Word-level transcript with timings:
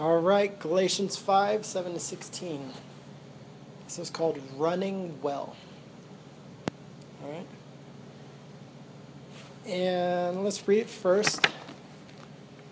All 0.00 0.18
right, 0.18 0.58
Galatians 0.58 1.16
5 1.16 1.66
7 1.66 1.92
to 1.92 2.00
16. 2.00 2.70
This 3.84 3.98
is 3.98 4.08
called 4.08 4.40
Running 4.56 5.20
Well. 5.20 5.54
All 7.22 7.30
right. 7.30 7.46
And 9.66 10.42
let's 10.44 10.66
read 10.66 10.80
it 10.80 10.88
first, 10.88 11.46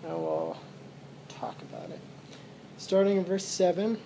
and 0.03 0.13
we'll 0.13 0.57
talk 1.29 1.61
about 1.61 1.91
it. 1.91 1.99
Starting 2.77 3.17
in 3.17 3.23
verse 3.23 3.45
7, 3.45 3.99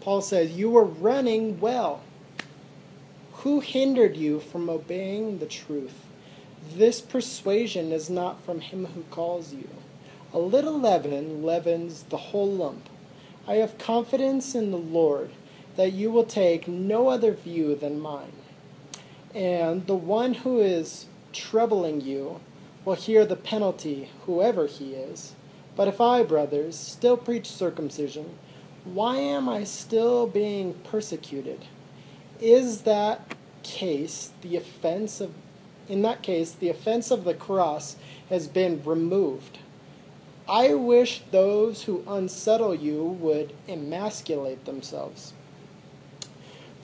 Paul 0.00 0.22
says, 0.22 0.52
You 0.52 0.70
were 0.70 0.84
running 0.84 1.58
well. 1.60 2.02
Who 3.32 3.58
hindered 3.58 4.16
you 4.16 4.38
from 4.38 4.70
obeying 4.70 5.40
the 5.40 5.46
truth? 5.46 6.06
This 6.72 7.00
persuasion 7.00 7.90
is 7.90 8.08
not 8.08 8.42
from 8.44 8.60
him 8.60 8.86
who 8.86 9.02
calls 9.10 9.52
you. 9.52 9.68
A 10.34 10.40
little 10.40 10.76
leaven 10.76 11.44
leavens 11.44 12.02
the 12.08 12.16
whole 12.16 12.50
lump. 12.50 12.88
I 13.46 13.54
have 13.54 13.78
confidence 13.78 14.56
in 14.56 14.72
the 14.72 14.76
Lord 14.76 15.30
that 15.76 15.92
you 15.92 16.10
will 16.10 16.24
take 16.24 16.66
no 16.66 17.06
other 17.06 17.34
view 17.34 17.76
than 17.76 18.00
mine. 18.00 18.32
And 19.32 19.86
the 19.86 19.94
one 19.94 20.34
who 20.34 20.58
is 20.58 21.06
troubling 21.32 22.00
you 22.00 22.40
will 22.84 22.94
hear 22.94 23.24
the 23.24 23.36
penalty, 23.36 24.10
whoever 24.26 24.66
he 24.66 24.94
is. 24.94 25.36
But 25.76 25.86
if 25.86 26.00
I, 26.00 26.24
brothers, 26.24 26.76
still 26.76 27.16
preach 27.16 27.46
circumcision, 27.46 28.36
why 28.82 29.18
am 29.18 29.48
I 29.48 29.62
still 29.62 30.26
being 30.26 30.74
persecuted? 30.82 31.64
Is 32.40 32.82
that 32.82 33.36
case 33.62 34.32
the 34.42 34.56
offense 34.56 35.20
of 35.20 35.32
in 35.88 36.02
that 36.02 36.22
case 36.22 36.50
the 36.50 36.70
offense 36.70 37.12
of 37.12 37.22
the 37.22 37.34
cross 37.34 37.94
has 38.30 38.48
been 38.48 38.82
removed? 38.84 39.58
I 40.48 40.74
wish 40.74 41.22
those 41.30 41.84
who 41.84 42.04
unsettle 42.06 42.74
you 42.74 43.02
would 43.02 43.54
emasculate 43.68 44.64
themselves. 44.64 45.32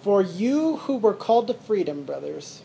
For 0.02 0.22
you 0.22 0.76
who 0.76 0.96
were 0.96 1.14
called 1.14 1.46
to 1.48 1.54
freedom, 1.54 2.04
brothers, 2.04 2.62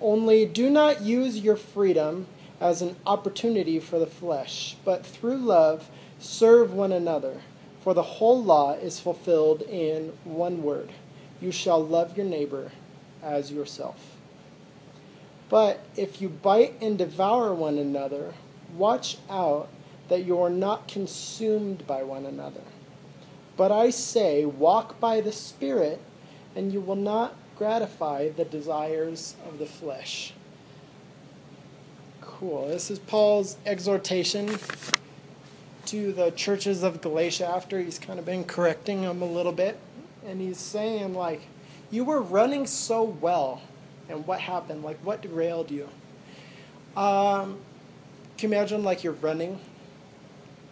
only 0.00 0.46
do 0.46 0.70
not 0.70 1.02
use 1.02 1.40
your 1.40 1.56
freedom 1.56 2.26
as 2.60 2.80
an 2.80 2.96
opportunity 3.06 3.80
for 3.80 3.98
the 3.98 4.06
flesh, 4.06 4.76
but 4.84 5.04
through 5.04 5.38
love 5.38 5.90
serve 6.20 6.72
one 6.72 6.92
another. 6.92 7.40
For 7.80 7.94
the 7.94 8.02
whole 8.02 8.42
law 8.42 8.74
is 8.74 9.00
fulfilled 9.00 9.62
in 9.62 10.12
one 10.24 10.62
word 10.62 10.90
you 11.40 11.52
shall 11.52 11.82
love 11.82 12.16
your 12.16 12.26
neighbor 12.26 12.70
as 13.22 13.52
yourself. 13.52 14.16
But 15.48 15.80
if 15.96 16.20
you 16.20 16.28
bite 16.28 16.74
and 16.80 16.98
devour 16.98 17.54
one 17.54 17.78
another, 17.78 18.34
watch 18.76 19.18
out 19.30 19.68
that 20.08 20.24
you 20.24 20.40
are 20.40 20.50
not 20.50 20.88
consumed 20.88 21.86
by 21.86 22.02
one 22.02 22.26
another. 22.26 22.62
But 23.56 23.72
I 23.72 23.90
say, 23.90 24.44
walk 24.44 25.00
by 25.00 25.20
the 25.20 25.32
Spirit, 25.32 26.00
and 26.54 26.72
you 26.72 26.80
will 26.80 26.96
not 26.96 27.34
gratify 27.56 28.30
the 28.30 28.44
desires 28.44 29.34
of 29.46 29.58
the 29.58 29.66
flesh. 29.66 30.32
Cool. 32.20 32.68
This 32.68 32.90
is 32.90 33.00
Paul's 33.00 33.56
exhortation 33.66 34.58
to 35.86 36.12
the 36.12 36.30
churches 36.30 36.82
of 36.82 37.00
Galatia 37.00 37.48
after 37.48 37.80
he's 37.80 37.98
kind 37.98 38.18
of 38.18 38.24
been 38.24 38.44
correcting 38.44 39.02
them 39.02 39.22
a 39.22 39.26
little 39.26 39.52
bit. 39.52 39.78
And 40.24 40.40
he's 40.40 40.58
saying, 40.58 41.14
like, 41.14 41.40
you 41.90 42.04
were 42.04 42.20
running 42.20 42.66
so 42.66 43.02
well, 43.02 43.62
and 44.08 44.26
what 44.26 44.40
happened? 44.40 44.84
Like, 44.84 44.98
what 44.98 45.22
derailed 45.22 45.70
you? 45.70 45.88
Um, 46.96 47.58
can 48.36 48.50
you 48.50 48.56
imagine, 48.56 48.84
like, 48.84 49.02
you're 49.02 49.14
running, 49.14 49.58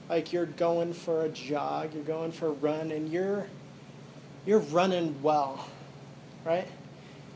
like 0.09 0.33
you're 0.33 0.47
going 0.47 0.93
for 0.93 1.25
a 1.25 1.29
jog, 1.29 1.95
you're 1.95 2.05
going 2.05 2.33
for 2.33 2.47
a 2.49 2.53
run, 2.53 2.91
and 2.91 3.11
you're 3.11 3.47
you're 4.45 4.61
running 4.61 5.21
well, 5.23 5.69
right? 6.45 6.69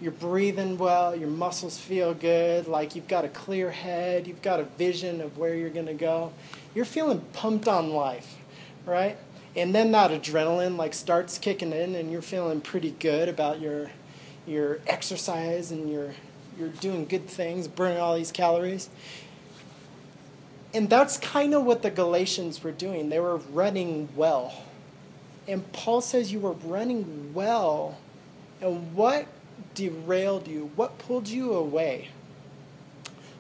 You're 0.01 0.13
breathing 0.13 0.79
well, 0.79 1.15
your 1.15 1.29
muscles 1.29 1.77
feel 1.77 2.15
good, 2.15 2.67
like 2.67 2.95
you've 2.95 3.09
got 3.09 3.25
a 3.25 3.29
clear 3.29 3.71
head, 3.71 4.27
you've 4.27 4.41
got 4.41 4.61
a 4.61 4.65
vision 4.65 5.21
of 5.21 5.37
where 5.37 5.55
you're 5.55 5.69
to 5.87 5.93
go. 5.95 6.33
You're 6.75 6.87
feeling 6.87 7.21
pumped 7.33 7.69
on 7.69 7.91
life, 7.91 8.37
right? 8.87 9.19
And 9.57 9.75
then 9.75 9.93
that 9.93 10.11
adrenaline 10.11 10.77
like 10.77 10.95
starts 10.95 11.37
kicking 11.37 11.73
in 11.73 11.97
and 11.97 12.11
you're 12.11 12.23
feeling 12.23 12.61
pretty 12.61 12.93
good 12.99 13.29
about 13.29 13.61
your 13.61 13.91
your 14.47 14.79
exercise 14.87 15.71
and 15.71 15.91
you're 15.91 16.15
you're 16.59 16.69
doing 16.69 17.05
good 17.05 17.27
things, 17.27 17.69
burning 17.69 17.99
all 17.99 18.15
these 18.15 18.33
calories. 18.33 18.89
And 20.73 20.89
that's 20.89 21.19
kind 21.19 21.55
of 21.55 21.65
what 21.65 21.83
the 21.83 21.91
Galatians 21.91 22.63
were 22.63 22.73
doing. 22.73 23.09
They 23.09 23.21
were 23.21 23.37
running 23.37 24.09
well. 24.15 24.65
And 25.49 25.71
Paul 25.73 26.01
says 26.01 26.33
you 26.33 26.39
were 26.39 26.53
running 26.53 27.33
well. 27.35 27.99
And 28.61 28.95
what 28.95 29.27
derailed 29.75 30.47
you? 30.47 30.71
What 30.77 30.99
pulled 30.99 31.29
you 31.29 31.55
away? 31.55 32.09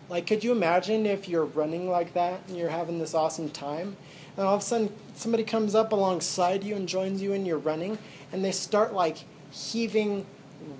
Like, 0.08 0.26
could 0.26 0.42
you 0.42 0.50
imagine 0.50 1.06
if 1.06 1.28
you're 1.28 1.44
running 1.44 1.88
like 1.88 2.14
that 2.14 2.40
and 2.48 2.56
you're 2.56 2.68
having 2.68 2.98
this 2.98 3.14
awesome 3.14 3.48
time, 3.48 3.96
and 4.36 4.44
all 4.44 4.56
of 4.56 4.60
a 4.60 4.64
sudden 4.64 4.92
somebody 5.14 5.44
comes 5.44 5.76
up 5.76 5.92
alongside 5.92 6.64
you 6.64 6.74
and 6.74 6.88
joins 6.88 7.22
you 7.22 7.32
in 7.32 7.46
your 7.46 7.58
running, 7.58 7.96
and 8.32 8.44
they 8.44 8.50
start 8.50 8.92
like 8.92 9.18
heaving 9.52 10.26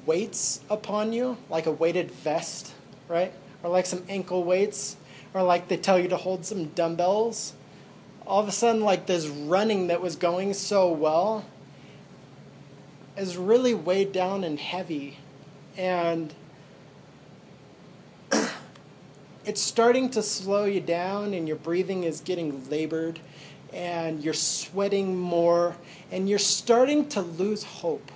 weights 0.04 0.60
upon 0.68 1.12
you, 1.12 1.36
like 1.48 1.66
a 1.66 1.70
weighted 1.70 2.10
vest, 2.10 2.72
right? 3.06 3.32
Or 3.62 3.70
like 3.70 3.86
some 3.86 4.02
ankle 4.08 4.42
weights, 4.42 4.96
or 5.34 5.42
like 5.42 5.68
they 5.68 5.76
tell 5.76 5.98
you 5.98 6.08
to 6.08 6.16
hold 6.16 6.44
some 6.44 6.66
dumbbells. 6.66 7.54
All 8.26 8.40
of 8.40 8.48
a 8.48 8.52
sudden, 8.52 8.82
like 8.82 9.06
this 9.06 9.26
running 9.26 9.88
that 9.88 10.00
was 10.00 10.16
going 10.16 10.54
so 10.54 10.90
well 10.90 11.44
is 13.16 13.36
really 13.36 13.74
weighed 13.74 14.12
down 14.12 14.44
and 14.44 14.58
heavy. 14.58 15.18
And 15.76 16.32
it's 19.44 19.60
starting 19.60 20.10
to 20.10 20.22
slow 20.22 20.64
you 20.64 20.80
down, 20.80 21.34
and 21.34 21.46
your 21.46 21.56
breathing 21.56 22.04
is 22.04 22.20
getting 22.20 22.68
labored, 22.70 23.20
and 23.72 24.22
you're 24.22 24.34
sweating 24.34 25.16
more, 25.16 25.76
and 26.10 26.28
you're 26.28 26.38
starting 26.38 27.08
to 27.10 27.20
lose 27.20 27.62
hope. 27.62 28.10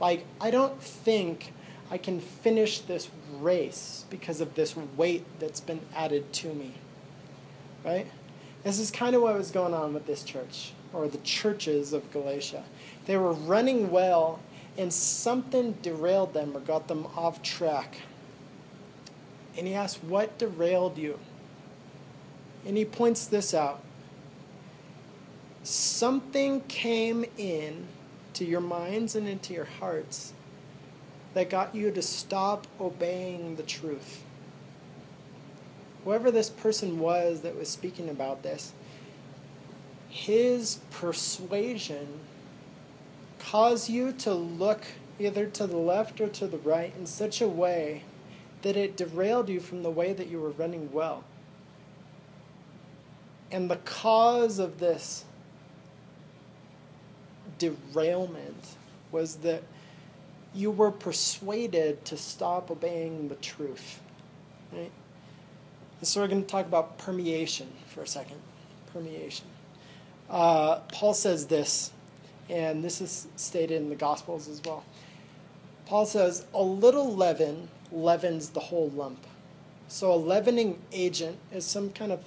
Like, 0.00 0.24
I 0.40 0.50
don't 0.50 0.80
think 0.82 1.52
I 1.90 1.98
can 1.98 2.20
finish 2.20 2.80
this 2.80 3.08
race 3.40 4.04
because 4.10 4.40
of 4.40 4.54
this 4.54 4.76
weight 4.76 5.24
that's 5.38 5.60
been 5.60 5.80
added 5.94 6.32
to 6.34 6.52
me. 6.54 6.74
Right? 7.84 8.06
This 8.64 8.78
is 8.78 8.90
kind 8.90 9.14
of 9.14 9.22
what 9.22 9.36
was 9.36 9.50
going 9.50 9.74
on 9.74 9.94
with 9.94 10.06
this 10.06 10.24
church, 10.24 10.72
or 10.92 11.06
the 11.08 11.18
churches 11.18 11.92
of 11.92 12.10
Galatia. 12.12 12.64
They 13.04 13.16
were 13.16 13.32
running 13.32 13.90
well, 13.90 14.40
and 14.76 14.92
something 14.92 15.72
derailed 15.82 16.34
them 16.34 16.56
or 16.56 16.60
got 16.60 16.88
them 16.88 17.06
off 17.16 17.42
track. 17.42 17.98
And 19.56 19.66
he 19.66 19.74
asks, 19.74 20.02
What 20.02 20.38
derailed 20.38 20.98
you? 20.98 21.18
And 22.66 22.76
he 22.76 22.84
points 22.84 23.26
this 23.26 23.54
out. 23.54 23.82
Something 25.62 26.60
came 26.62 27.24
in 27.38 27.86
to 28.34 28.44
your 28.44 28.60
minds 28.60 29.14
and 29.14 29.28
into 29.28 29.54
your 29.54 29.64
hearts 29.64 30.32
that 31.36 31.50
got 31.50 31.74
you 31.74 31.90
to 31.90 32.00
stop 32.00 32.66
obeying 32.80 33.56
the 33.56 33.62
truth. 33.62 34.22
Whoever 36.02 36.30
this 36.30 36.48
person 36.48 36.98
was 36.98 37.42
that 37.42 37.54
was 37.54 37.68
speaking 37.68 38.08
about 38.08 38.42
this, 38.42 38.72
his 40.08 40.80
persuasion 40.90 42.20
caused 43.38 43.90
you 43.90 44.12
to 44.12 44.32
look 44.32 44.86
either 45.18 45.44
to 45.44 45.66
the 45.66 45.76
left 45.76 46.22
or 46.22 46.28
to 46.28 46.46
the 46.46 46.56
right 46.56 46.94
in 46.98 47.04
such 47.04 47.42
a 47.42 47.48
way 47.48 48.02
that 48.62 48.74
it 48.74 48.96
derailed 48.96 49.50
you 49.50 49.60
from 49.60 49.82
the 49.82 49.90
way 49.90 50.14
that 50.14 50.28
you 50.28 50.40
were 50.40 50.52
running 50.52 50.90
well. 50.90 51.22
And 53.52 53.70
the 53.70 53.76
cause 53.76 54.58
of 54.58 54.78
this 54.78 55.26
derailment 57.58 58.76
was 59.12 59.36
that 59.36 59.62
you 60.54 60.70
were 60.70 60.90
persuaded 60.90 62.04
to 62.06 62.16
stop 62.16 62.70
obeying 62.70 63.28
the 63.28 63.34
truth. 63.36 64.00
Right? 64.72 64.90
And 66.00 66.08
so 66.08 66.20
we're 66.20 66.28
going 66.28 66.42
to 66.42 66.48
talk 66.48 66.66
about 66.66 66.98
permeation 66.98 67.72
for 67.88 68.02
a 68.02 68.06
second. 68.06 68.40
Permeation. 68.92 69.46
Uh, 70.28 70.80
Paul 70.92 71.14
says 71.14 71.46
this, 71.46 71.92
and 72.48 72.82
this 72.82 73.00
is 73.00 73.28
stated 73.36 73.80
in 73.80 73.88
the 73.88 73.94
Gospels 73.94 74.48
as 74.48 74.60
well. 74.64 74.84
Paul 75.86 76.06
says, 76.06 76.46
A 76.52 76.62
little 76.62 77.14
leaven 77.14 77.68
leavens 77.92 78.50
the 78.50 78.60
whole 78.60 78.90
lump. 78.90 79.24
So 79.88 80.12
a 80.12 80.16
leavening 80.16 80.80
agent 80.92 81.38
is 81.52 81.64
some 81.64 81.90
kind 81.90 82.10
of 82.10 82.24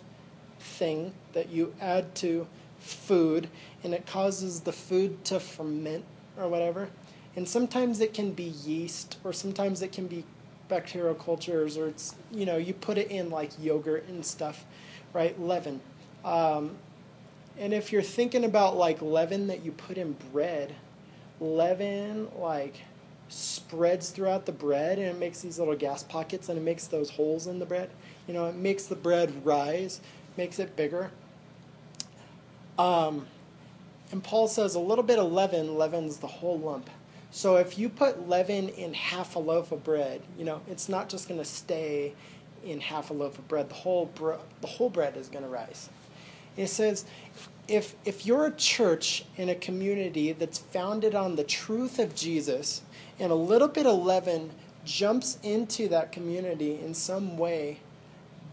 thing 0.60 1.14
that 1.34 1.50
you 1.50 1.74
add 1.82 2.16
to 2.16 2.48
food 2.80 3.50
and 3.84 3.94
it 3.94 4.06
causes 4.06 4.62
the 4.62 4.72
food 4.72 5.24
to 5.26 5.40
ferment 5.40 6.06
or 6.38 6.48
whatever. 6.48 6.90
And 7.36 7.48
sometimes 7.48 8.02
it 8.02 8.14
can 8.14 8.32
be 8.34 8.44
yeast 8.44 9.18
or 9.24 9.34
sometimes 9.34 9.82
it 9.82 9.92
can 9.92 10.08
be 10.08 10.26
bacterial 10.68 11.16
cultures 11.16 11.78
or 11.78 11.88
it's, 11.88 12.16
you 12.32 12.46
know, 12.46 12.58
you 12.58 12.74
put 12.74 12.98
it 12.98 13.12
in 13.12 13.30
like 13.30 13.52
yogurt 13.62 14.08
and 14.10 14.26
stuff, 14.26 14.66
right? 15.14 15.40
Leaven. 15.40 15.82
Um, 16.26 16.78
And 17.60 17.74
if 17.74 17.92
you're 17.92 18.02
thinking 18.02 18.46
about 18.46 18.78
like 18.78 19.02
leaven 19.02 19.48
that 19.48 19.66
you 19.66 19.72
put 19.74 19.98
in 19.98 20.14
bread, 20.32 20.76
leaven 21.42 22.30
like 22.38 22.82
spreads 23.30 24.10
throughout 24.12 24.46
the 24.46 24.52
bread 24.52 24.98
and 24.98 25.08
it 25.08 25.20
makes 25.20 25.42
these 25.42 25.60
little 25.60 25.76
gas 25.76 26.04
pockets 26.04 26.50
and 26.50 26.58
it 26.58 26.62
makes 26.64 26.88
those 26.88 27.10
holes 27.12 27.48
in 27.48 27.60
the 27.60 27.66
bread. 27.66 27.90
You 28.28 28.34
know, 28.34 28.46
it 28.48 28.56
makes 28.56 28.86
the 28.86 28.96
bread 28.96 29.46
rise, 29.46 30.02
makes 30.38 30.60
it 30.60 30.76
bigger. 30.76 31.12
Um, 32.78 33.28
and 34.12 34.24
Paul 34.24 34.48
says 34.48 34.76
a 34.76 34.80
little 34.80 35.04
bit 35.04 35.20
of 35.20 35.32
leaven 35.32 35.78
leavens 35.78 36.18
the 36.18 36.28
whole 36.28 36.58
lump. 36.60 36.90
So 37.32 37.58
if 37.58 37.78
you 37.78 37.90
put 37.90 38.28
leaven 38.28 38.70
in 38.70 38.94
half 38.94 39.36
a 39.36 39.40
loaf 39.40 39.72
of 39.72 39.84
bread, 39.84 40.22
you 40.38 40.46
know, 40.46 40.62
it's 40.68 40.90
not 40.90 41.10
just 41.10 41.28
going 41.28 41.40
to 41.40 41.46
stay 41.46 42.14
in 42.64 42.80
half 42.80 43.12
a 43.12 43.14
loaf 43.14 43.38
of 43.38 43.48
bread. 43.48 43.70
The 43.70 43.76
whole, 43.76 44.12
the 44.62 44.68
whole 44.68 44.90
bread 44.90 45.16
is 45.16 45.30
going 45.30 45.44
to 45.44 45.50
rise. 45.50 45.90
It 46.58 46.68
says, 46.68 47.06
if, 47.68 47.96
if 48.04 48.26
you're 48.26 48.48
a 48.48 48.52
church 48.52 49.26
in 49.38 49.50
a 49.50 49.56
community 49.56 50.32
that's 50.34 50.58
founded 50.58 51.14
on 51.14 51.36
the 51.36 51.44
truth 51.44 52.00
of 52.00 52.16
Jesus, 52.16 52.82
and 53.20 53.32
a 53.32 53.36
little 53.36 53.68
bit 53.68 53.86
of 53.86 54.04
leaven 54.04 54.50
jumps 54.84 55.38
into 55.44 55.88
that 55.90 56.12
community 56.12 56.80
in 56.80 56.94
some 56.94 57.38
way, 57.38 57.80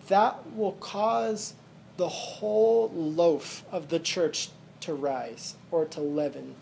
that 0.08 0.54
will 0.54 0.72
cause 0.72 1.54
the 1.96 2.08
whole 2.08 2.90
loaf 2.90 3.64
of 3.72 3.88
the 3.88 3.98
church 3.98 4.50
to 4.80 4.92
rise 4.92 5.54
or 5.70 5.86
to 5.86 6.00
leaven 6.00 6.54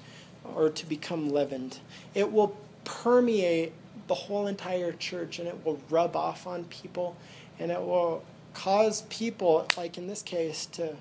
or 0.45 0.71
to 0.71 0.87
become 0.87 1.31
leavened. 1.31 1.79
It 2.15 2.31
will 2.33 2.57
permeate 2.85 3.73
the 4.07 4.15
whole 4.15 4.47
entire 4.47 4.93
church 4.93 5.39
and 5.39 5.49
it 5.49 5.65
will 5.65 5.81
rub 5.91 6.15
off 6.15 6.47
on 6.47 6.65
people 6.65 7.17
and 7.59 7.71
it 7.71 7.81
will 7.81 8.23
cause 8.53 9.03
people, 9.03 9.67
like 9.77 9.99
in 9.99 10.07
this 10.07 10.23
case, 10.23 10.67
to 10.67 10.97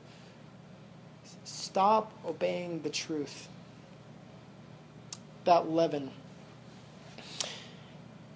stop 1.44 2.12
obeying 2.26 2.82
the 2.82 2.90
truth. 2.90 3.48
That 5.46 5.70
leaven. 5.70 6.12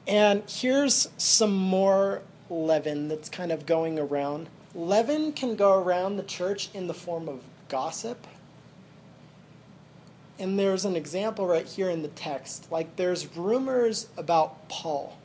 And 0.08 0.44
here's 0.48 1.10
some 1.18 1.56
more 1.56 2.22
leaven 2.50 3.08
that's 3.08 3.30
kind 3.30 3.52
of 3.52 3.66
going 3.66 4.00
around. 4.00 4.48
Leaven 4.74 5.34
can 5.34 5.56
go 5.56 5.82
around 5.82 6.18
the 6.18 6.24
church 6.24 6.70
in 6.74 6.88
the 6.88 6.94
form 6.94 7.28
of 7.28 7.42
gossip. 7.68 8.26
And 10.40 10.58
there's 10.58 10.86
an 10.86 10.96
example 10.96 11.48
right 11.48 11.66
here 11.66 11.90
in 11.90 12.02
the 12.04 12.10
text. 12.10 12.72
Like 12.72 12.96
there's 12.96 13.36
rumors 13.36 14.08
about 14.18 14.70
Paul. 14.70 15.18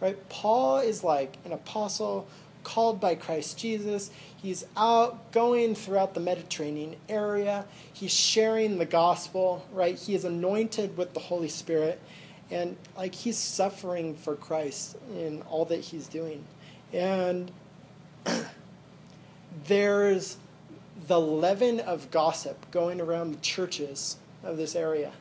Right? 0.00 0.28
Paul 0.28 0.78
is 0.78 1.04
like 1.04 1.36
an 1.44 1.52
apostle 1.52 2.26
called 2.64 3.00
by 3.00 3.14
Christ 3.14 3.58
Jesus. 3.58 4.10
He's 4.36 4.64
out 4.76 5.32
going 5.32 5.74
throughout 5.74 6.14
the 6.14 6.20
Mediterranean 6.20 6.96
area. 7.08 7.66
He's 7.92 8.12
sharing 8.12 8.78
the 8.78 8.86
gospel, 8.86 9.64
right? 9.72 9.96
He 9.96 10.14
is 10.14 10.24
anointed 10.24 10.96
with 10.96 11.14
the 11.14 11.20
Holy 11.20 11.48
Spirit. 11.48 12.00
And 12.50 12.76
like 12.96 13.14
he's 13.14 13.38
suffering 13.38 14.16
for 14.16 14.34
Christ 14.34 14.96
in 15.14 15.42
all 15.42 15.64
that 15.66 15.80
he's 15.80 16.08
doing. 16.08 16.44
And 16.92 17.50
there's 19.66 20.38
the 21.06 21.20
leaven 21.20 21.80
of 21.80 22.10
gossip 22.10 22.70
going 22.70 23.00
around 23.00 23.32
the 23.32 23.40
churches 23.40 24.16
of 24.44 24.56
this 24.56 24.74
area. 24.74 25.12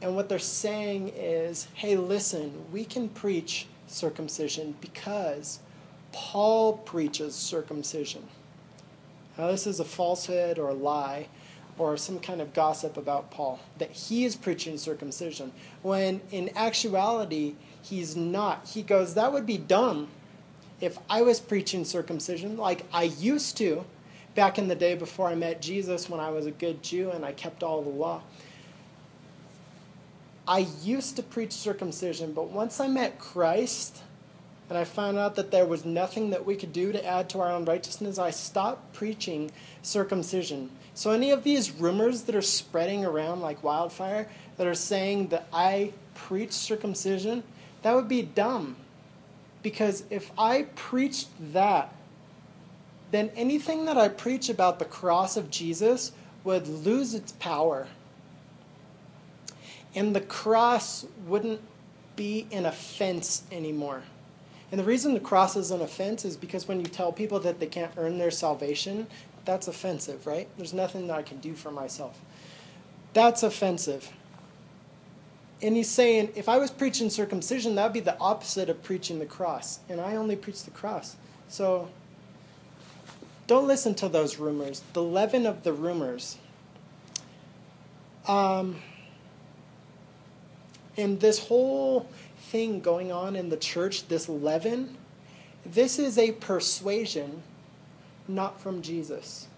And 0.00 0.14
what 0.14 0.28
they're 0.28 0.38
saying 0.38 1.12
is 1.16 1.68
hey, 1.74 1.96
listen, 1.96 2.66
we 2.72 2.84
can 2.84 3.08
preach 3.08 3.66
circumcision 3.86 4.76
because 4.80 5.58
Paul 6.12 6.78
preaches 6.78 7.34
circumcision. 7.34 8.26
Now, 9.36 9.48
this 9.48 9.66
is 9.66 9.80
a 9.80 9.84
falsehood 9.84 10.58
or 10.58 10.68
a 10.68 10.74
lie 10.74 11.28
or 11.78 11.96
some 11.96 12.18
kind 12.18 12.40
of 12.40 12.52
gossip 12.52 12.96
about 12.96 13.30
Paul, 13.30 13.60
that 13.78 13.90
he 13.90 14.24
is 14.24 14.34
preaching 14.34 14.76
circumcision, 14.76 15.52
when 15.82 16.20
in 16.32 16.50
actuality, 16.56 17.54
he's 17.80 18.16
not. 18.16 18.68
He 18.68 18.82
goes, 18.82 19.14
That 19.14 19.32
would 19.32 19.46
be 19.46 19.58
dumb 19.58 20.08
if 20.80 20.98
I 21.08 21.22
was 21.22 21.40
preaching 21.40 21.84
circumcision 21.84 22.56
like 22.56 22.84
I 22.92 23.04
used 23.04 23.56
to 23.58 23.84
back 24.38 24.56
in 24.56 24.68
the 24.68 24.74
day 24.76 24.94
before 24.94 25.26
I 25.26 25.34
met 25.34 25.60
Jesus 25.60 26.08
when 26.08 26.20
I 26.20 26.30
was 26.30 26.46
a 26.46 26.52
good 26.52 26.80
Jew 26.80 27.10
and 27.10 27.24
I 27.24 27.32
kept 27.32 27.64
all 27.64 27.82
the 27.82 27.90
law. 27.90 28.22
I 30.46 30.68
used 30.84 31.16
to 31.16 31.24
preach 31.24 31.50
circumcision, 31.50 32.34
but 32.34 32.48
once 32.48 32.78
I 32.78 32.86
met 32.86 33.18
Christ 33.18 34.00
and 34.68 34.78
I 34.78 34.84
found 34.84 35.18
out 35.18 35.34
that 35.34 35.50
there 35.50 35.66
was 35.66 35.84
nothing 35.84 36.30
that 36.30 36.46
we 36.46 36.54
could 36.54 36.72
do 36.72 36.92
to 36.92 37.04
add 37.04 37.28
to 37.30 37.40
our 37.40 37.50
own 37.50 37.64
righteousness, 37.64 38.16
I 38.16 38.30
stopped 38.30 38.92
preaching 38.92 39.50
circumcision. 39.82 40.70
So, 40.94 41.10
any 41.10 41.32
of 41.32 41.42
these 41.42 41.72
rumors 41.72 42.22
that 42.22 42.36
are 42.36 42.40
spreading 42.40 43.04
around 43.04 43.40
like 43.40 43.64
wildfire 43.64 44.28
that 44.56 44.68
are 44.68 44.72
saying 44.72 45.30
that 45.30 45.48
I 45.52 45.94
preach 46.14 46.52
circumcision, 46.52 47.42
that 47.82 47.92
would 47.92 48.08
be 48.08 48.22
dumb. 48.22 48.76
Because 49.64 50.04
if 50.10 50.30
I 50.38 50.62
preached 50.76 51.26
that, 51.52 51.92
then 53.10 53.30
anything 53.36 53.86
that 53.86 53.96
I 53.96 54.08
preach 54.08 54.48
about 54.48 54.78
the 54.78 54.84
cross 54.84 55.36
of 55.36 55.50
Jesus 55.50 56.12
would 56.44 56.66
lose 56.66 57.14
its 57.14 57.32
power 57.32 57.86
and 59.94 60.14
the 60.14 60.20
cross 60.20 61.06
wouldn't 61.26 61.60
be 62.16 62.46
an 62.52 62.66
offense 62.66 63.42
anymore. 63.50 64.02
And 64.70 64.78
the 64.78 64.84
reason 64.84 65.14
the 65.14 65.20
cross 65.20 65.56
is 65.56 65.70
an 65.70 65.80
offense 65.80 66.24
is 66.24 66.36
because 66.36 66.68
when 66.68 66.78
you 66.78 66.86
tell 66.86 67.10
people 67.10 67.40
that 67.40 67.58
they 67.58 67.66
can't 67.66 67.92
earn 67.96 68.18
their 68.18 68.30
salvation, 68.30 69.06
that's 69.44 69.66
offensive, 69.66 70.26
right? 70.26 70.46
There's 70.56 70.74
nothing 70.74 71.06
that 71.06 71.16
I 71.16 71.22
can 71.22 71.38
do 71.38 71.54
for 71.54 71.70
myself. 71.70 72.20
That's 73.14 73.42
offensive. 73.42 74.12
And 75.62 75.74
he's 75.74 75.88
saying, 75.88 76.30
if 76.36 76.48
I 76.48 76.58
was 76.58 76.70
preaching 76.70 77.08
circumcision, 77.08 77.74
that 77.76 77.84
would 77.84 77.92
be 77.92 78.00
the 78.00 78.18
opposite 78.20 78.68
of 78.68 78.82
preaching 78.82 79.18
the 79.18 79.26
cross. 79.26 79.80
And 79.88 80.00
I 80.00 80.16
only 80.16 80.36
preach 80.36 80.62
the 80.62 80.70
cross. 80.70 81.16
So 81.48 81.88
don't 83.48 83.66
listen 83.66 83.94
to 83.96 84.08
those 84.08 84.38
rumors. 84.38 84.82
The 84.92 85.02
leaven 85.02 85.46
of 85.46 85.64
the 85.64 85.72
rumors. 85.72 86.38
Um, 88.28 88.76
and 90.96 91.18
this 91.18 91.38
whole 91.38 92.08
thing 92.50 92.80
going 92.80 93.10
on 93.10 93.34
in 93.34 93.48
the 93.48 93.56
church, 93.56 94.06
this 94.06 94.28
leaven, 94.28 94.96
this 95.64 95.98
is 95.98 96.18
a 96.18 96.32
persuasion 96.32 97.42
not 98.28 98.60
from 98.60 98.82
Jesus. 98.82 99.48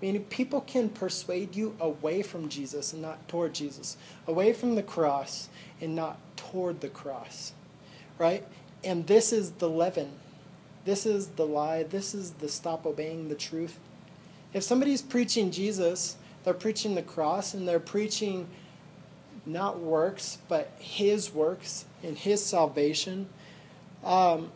I 0.00 0.04
mean, 0.04 0.24
people 0.24 0.60
can 0.62 0.88
persuade 0.88 1.54
you 1.54 1.76
away 1.80 2.22
from 2.22 2.48
Jesus 2.48 2.92
and 2.92 3.00
not 3.00 3.28
toward 3.28 3.54
Jesus, 3.54 3.96
away 4.26 4.52
from 4.52 4.74
the 4.74 4.82
cross 4.82 5.48
and 5.80 5.94
not 5.94 6.18
toward 6.36 6.80
the 6.80 6.88
cross, 6.88 7.52
right? 8.18 8.44
And 8.82 9.06
this 9.06 9.32
is 9.32 9.52
the 9.52 9.68
leaven. 9.68 10.10
This 10.86 11.04
is 11.04 11.26
the 11.26 11.44
lie. 11.44 11.82
This 11.82 12.14
is 12.14 12.30
the 12.30 12.48
stop 12.48 12.86
obeying 12.86 13.28
the 13.28 13.34
truth. 13.34 13.78
If 14.54 14.62
somebody's 14.62 15.02
preaching 15.02 15.50
Jesus, 15.50 16.16
they're 16.44 16.54
preaching 16.54 16.94
the 16.94 17.02
cross 17.02 17.52
and 17.52 17.66
they're 17.66 17.80
preaching 17.80 18.46
not 19.44 19.80
works, 19.80 20.38
but 20.48 20.70
His 20.78 21.34
works 21.34 21.86
and 22.04 22.16
His 22.16 22.42
salvation. 22.44 23.28
Um, 24.04 24.52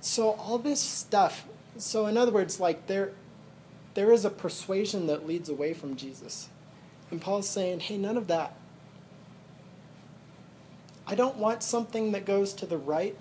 so 0.00 0.30
all 0.30 0.56
this 0.56 0.80
stuff. 0.80 1.44
So 1.76 2.06
in 2.06 2.16
other 2.16 2.32
words, 2.32 2.60
like 2.60 2.86
there, 2.86 3.10
there 3.94 4.12
is 4.12 4.24
a 4.24 4.30
persuasion 4.30 5.08
that 5.08 5.26
leads 5.26 5.48
away 5.48 5.74
from 5.74 5.96
Jesus, 5.96 6.48
and 7.10 7.20
Paul's 7.20 7.48
saying, 7.48 7.80
"Hey, 7.80 7.96
none 7.96 8.16
of 8.16 8.28
that. 8.28 8.54
I 11.08 11.16
don't 11.16 11.36
want 11.36 11.64
something 11.64 12.12
that 12.12 12.24
goes 12.24 12.52
to 12.54 12.66
the 12.66 12.78
right 12.78 13.16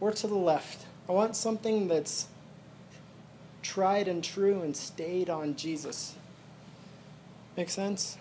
or 0.00 0.10
to 0.10 0.26
the 0.26 0.34
left. 0.34 0.87
I 1.08 1.12
want 1.12 1.36
something 1.36 1.88
that's 1.88 2.26
tried 3.62 4.08
and 4.08 4.22
true 4.22 4.62
and 4.62 4.76
stayed 4.76 5.30
on 5.30 5.56
Jesus." 5.56 6.14
Make 7.56 7.70
sense? 7.70 8.16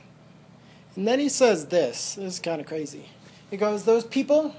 And 0.95 1.07
then 1.07 1.19
he 1.19 1.29
says 1.29 1.67
this. 1.67 2.15
This 2.15 2.33
is 2.33 2.39
kind 2.39 2.59
of 2.59 2.65
crazy. 2.65 3.05
He 3.51 3.57
goes, 3.57 3.83
Those 3.83 4.03
people 4.03 4.55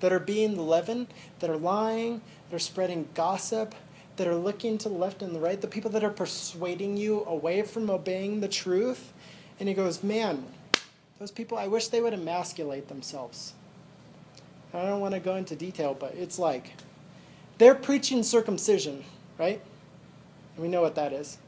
that 0.00 0.12
are 0.12 0.18
being 0.18 0.56
the 0.56 0.62
leaven, 0.62 1.06
that 1.38 1.48
are 1.48 1.56
lying, 1.56 2.20
that 2.50 2.56
are 2.56 2.58
spreading 2.58 3.08
gossip, 3.14 3.72
that 4.16 4.26
are 4.26 4.34
looking 4.34 4.78
to 4.78 4.88
the 4.88 4.94
left 4.96 5.22
and 5.22 5.32
the 5.32 5.38
right, 5.38 5.60
the 5.60 5.68
people 5.68 5.92
that 5.92 6.02
are 6.02 6.10
persuading 6.10 6.96
you 6.96 7.24
away 7.24 7.62
from 7.62 7.88
obeying 7.88 8.40
the 8.40 8.48
truth. 8.48 9.12
And 9.60 9.68
he 9.68 9.74
goes, 9.76 10.02
Man, 10.02 10.44
those 11.20 11.30
people, 11.30 11.56
I 11.56 11.68
wish 11.68 11.86
they 11.86 12.00
would 12.00 12.12
emasculate 12.12 12.88
themselves. 12.88 13.52
I 14.74 14.82
don't 14.82 15.00
want 15.00 15.14
to 15.14 15.20
go 15.20 15.36
into 15.36 15.54
detail, 15.54 15.96
but 15.98 16.14
it's 16.14 16.38
like 16.38 16.72
they're 17.58 17.74
preaching 17.74 18.22
circumcision, 18.22 19.04
right? 19.38 19.60
And 20.54 20.62
we 20.62 20.68
know 20.68 20.82
what 20.82 20.94
that 20.94 21.12
is. 21.12 21.38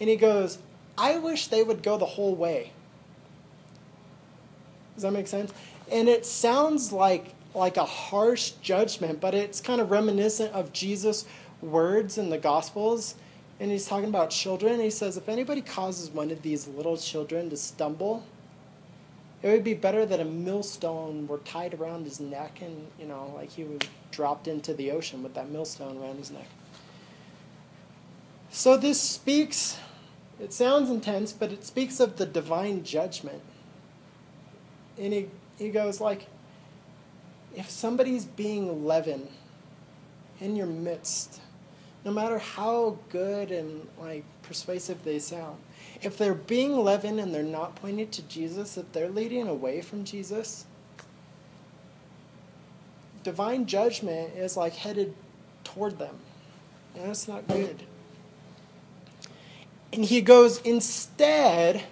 And 0.00 0.08
he 0.08 0.16
goes, 0.16 0.58
I 0.98 1.18
wish 1.18 1.48
they 1.48 1.62
would 1.62 1.82
go 1.82 1.96
the 1.98 2.06
whole 2.06 2.34
way. 2.34 2.72
Does 4.94 5.02
that 5.02 5.12
make 5.12 5.26
sense? 5.26 5.52
And 5.90 6.08
it 6.08 6.26
sounds 6.26 6.92
like 6.92 7.34
like 7.54 7.78
a 7.78 7.84
harsh 7.84 8.50
judgment, 8.60 9.18
but 9.18 9.34
it's 9.34 9.62
kind 9.62 9.80
of 9.80 9.90
reminiscent 9.90 10.52
of 10.52 10.74
Jesus' 10.74 11.24
words 11.62 12.18
in 12.18 12.28
the 12.28 12.36
Gospels 12.36 13.14
and 13.58 13.70
he's 13.70 13.86
talking 13.86 14.08
about 14.08 14.30
children. 14.30 14.80
he 14.80 14.90
says, 14.90 15.16
if 15.16 15.28
anybody 15.28 15.62
causes 15.62 16.10
one 16.10 16.30
of 16.30 16.42
these 16.42 16.68
little 16.68 16.96
children 16.96 17.48
to 17.50 17.56
stumble, 17.56 18.22
it 19.42 19.48
would 19.48 19.64
be 19.64 19.74
better 19.74 20.06
that 20.06 20.20
a 20.20 20.24
millstone 20.24 21.26
were 21.26 21.38
tied 21.38 21.74
around 21.74 22.04
his 22.04 22.20
neck 22.20 22.60
and, 22.62 22.86
you 22.98 23.06
know, 23.06 23.32
like 23.34 23.50
he 23.50 23.64
was 23.64 23.80
dropped 24.10 24.48
into 24.48 24.72
the 24.74 24.90
ocean 24.90 25.22
with 25.22 25.34
that 25.34 25.50
millstone 25.50 25.98
around 25.98 26.16
his 26.16 26.30
neck. 26.30 26.48
So 28.50 28.76
this 28.76 29.00
speaks, 29.00 29.78
it 30.40 30.52
sounds 30.52 30.88
intense, 30.88 31.32
but 31.32 31.52
it 31.52 31.64
speaks 31.64 32.00
of 32.00 32.16
the 32.16 32.24
divine 32.24 32.82
judgment. 32.82 33.42
And 34.98 35.12
he, 35.12 35.28
he 35.58 35.68
goes 35.68 36.00
like, 36.00 36.26
if 37.54 37.68
somebody's 37.68 38.24
being 38.24 38.86
leaven 38.86 39.28
in 40.40 40.56
your 40.56 40.66
midst, 40.66 41.40
no 42.04 42.10
matter 42.12 42.38
how 42.38 42.98
good 43.10 43.50
and 43.50 43.86
like 43.98 44.24
persuasive 44.42 45.04
they 45.04 45.18
sound, 45.18 45.56
if 46.02 46.18
they're 46.18 46.34
being 46.34 46.76
leavened 46.76 47.20
and 47.20 47.34
they're 47.34 47.42
not 47.42 47.74
pointing 47.76 48.08
to 48.10 48.22
Jesus, 48.22 48.76
if 48.76 48.90
they're 48.92 49.08
leading 49.08 49.48
away 49.48 49.80
from 49.80 50.04
Jesus, 50.04 50.66
divine 53.22 53.66
judgment 53.66 54.34
is 54.36 54.56
like 54.56 54.74
headed 54.74 55.14
toward 55.64 55.98
them. 55.98 56.16
And 56.94 57.08
that's 57.08 57.28
not 57.28 57.46
good. 57.48 57.82
And 59.92 60.04
he 60.04 60.20
goes, 60.20 60.60
instead 60.62 61.84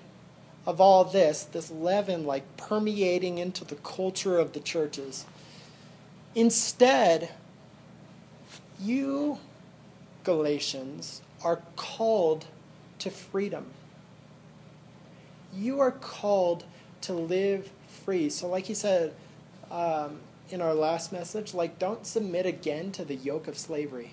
of 0.66 0.80
all 0.80 1.04
this, 1.04 1.44
this 1.44 1.70
leaven 1.70 2.26
like 2.26 2.56
permeating 2.56 3.38
into 3.38 3.64
the 3.64 3.76
culture 3.76 4.38
of 4.38 4.52
the 4.52 4.60
churches, 4.60 5.24
instead, 6.34 7.30
you, 8.80 9.38
Galatians, 10.24 11.22
are 11.42 11.62
called 11.76 12.46
to 12.98 13.10
freedom 13.10 13.66
you 15.56 15.80
are 15.80 15.92
called 15.92 16.64
to 17.02 17.12
live 17.12 17.70
free. 17.88 18.30
So, 18.30 18.48
like 18.48 18.64
he 18.64 18.74
said 18.74 19.14
um, 19.70 20.18
in 20.50 20.60
our 20.60 20.74
last 20.74 21.12
message, 21.12 21.54
like 21.54 21.78
don't 21.78 22.06
submit 22.06 22.46
again 22.46 22.92
to 22.92 23.04
the 23.04 23.14
yoke 23.14 23.48
of 23.48 23.56
slavery. 23.56 24.12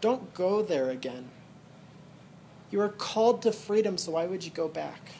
Don't 0.00 0.32
go 0.34 0.62
there 0.62 0.90
again. 0.90 1.28
You 2.70 2.80
are 2.80 2.88
called 2.88 3.42
to 3.42 3.52
freedom, 3.52 3.98
so 3.98 4.12
why 4.12 4.26
would 4.26 4.44
you 4.44 4.50
go 4.50 4.68
back? 4.68 5.10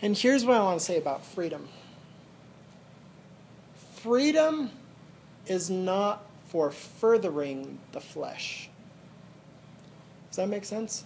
And 0.00 0.18
here's 0.18 0.44
what 0.44 0.56
I 0.56 0.62
want 0.64 0.80
to 0.80 0.84
say 0.84 0.98
about 0.98 1.24
freedom 1.24 1.68
freedom 3.96 4.70
is 5.46 5.70
not 5.70 6.24
for 6.46 6.72
furthering 6.72 7.78
the 7.92 8.00
flesh. 8.00 8.68
Does 10.28 10.36
that 10.36 10.48
make 10.48 10.64
sense? 10.64 11.04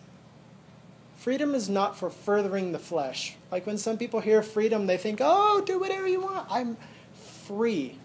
Freedom 1.26 1.56
is 1.56 1.68
not 1.68 1.98
for 1.98 2.08
furthering 2.08 2.70
the 2.70 2.78
flesh. 2.78 3.34
Like 3.50 3.66
when 3.66 3.78
some 3.78 3.98
people 3.98 4.20
hear 4.20 4.44
freedom, 4.44 4.86
they 4.86 4.96
think, 4.96 5.18
oh, 5.20 5.60
do 5.66 5.80
whatever 5.80 6.06
you 6.06 6.20
want. 6.20 6.46
I'm 6.48 6.76
free. 7.48 7.98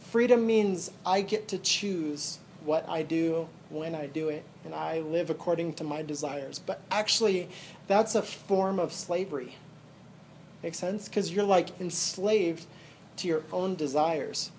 Freedom 0.00 0.44
means 0.44 0.90
I 1.06 1.20
get 1.20 1.46
to 1.46 1.58
choose 1.58 2.38
what 2.64 2.84
I 2.88 3.04
do, 3.04 3.46
when 3.70 3.94
I 3.94 4.08
do 4.08 4.28
it, 4.30 4.42
and 4.64 4.74
I 4.74 4.98
live 5.02 5.30
according 5.30 5.74
to 5.74 5.84
my 5.84 6.02
desires. 6.02 6.58
But 6.58 6.80
actually, 6.90 7.48
that's 7.86 8.16
a 8.16 8.22
form 8.22 8.80
of 8.80 8.92
slavery. 8.92 9.54
Make 10.64 10.74
sense? 10.74 11.06
Because 11.06 11.30
you're 11.30 11.44
like 11.44 11.80
enslaved 11.80 12.66
to 13.18 13.28
your 13.28 13.44
own 13.52 13.76
desires. 13.76 14.50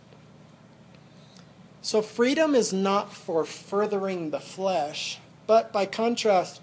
So, 1.81 2.01
freedom 2.01 2.55
is 2.55 2.71
not 2.71 3.12
for 3.12 3.43
furthering 3.43 4.29
the 4.29 4.39
flesh, 4.39 5.19
but 5.47 5.74
by 5.74 5.86
contrast, 5.86 6.62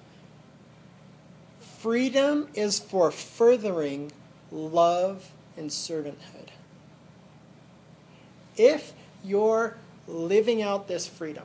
Freedom 1.85 2.49
is 2.55 2.79
for 2.79 3.11
furthering 3.11 4.11
love 4.51 5.31
and 5.55 5.69
servanthood. 5.69 6.49
If 8.57 8.95
you're 9.23 9.77
living 10.09 10.63
out 10.63 10.89
this 10.89 11.07
freedom, 11.07 11.45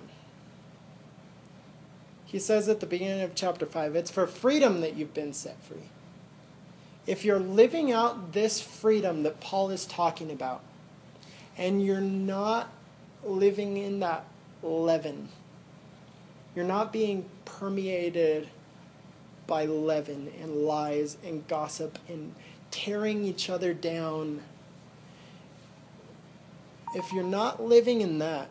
he 2.24 2.39
says 2.39 2.69
at 2.69 2.79
the 2.79 2.86
beginning 2.86 3.22
of 3.22 3.36
chapter 3.36 3.65
5, 3.65 3.98
it's 3.98 4.12
for 4.12 4.25
freedom 4.25 4.79
that 4.79 4.96
you've 4.96 5.13
been 5.13 5.34
set 5.34 5.62
free. 5.62 5.89
If 7.05 7.25
you're 7.25 7.38
living 7.38 7.91
out 7.91 8.31
this 8.31 8.62
freedom 8.62 9.24
that 9.24 9.41
Paul 9.41 9.72
is 9.72 9.86
talking 9.86 10.31
about, 10.31 10.62
and 11.58 11.86
you're 11.86 12.00
not 12.00 12.72
living 13.25 13.75
in 13.75 14.00
that 14.00 14.24
leaven, 14.63 15.27
you're 16.55 16.63
not 16.63 16.93
being 16.93 17.25
permeated 17.43 18.48
by 19.50 19.65
leaven 19.65 20.32
and 20.39 20.56
lies 20.56 21.18
and 21.25 21.46
gossip 21.48 21.98
and 22.08 22.36
tearing 22.70 23.25
each 23.25 23.50
other 23.50 23.74
down. 23.74 24.41
If 26.94 27.12
you're 27.12 27.24
not 27.24 27.62
living 27.62 28.01
in 28.01 28.20
that, 28.20 28.48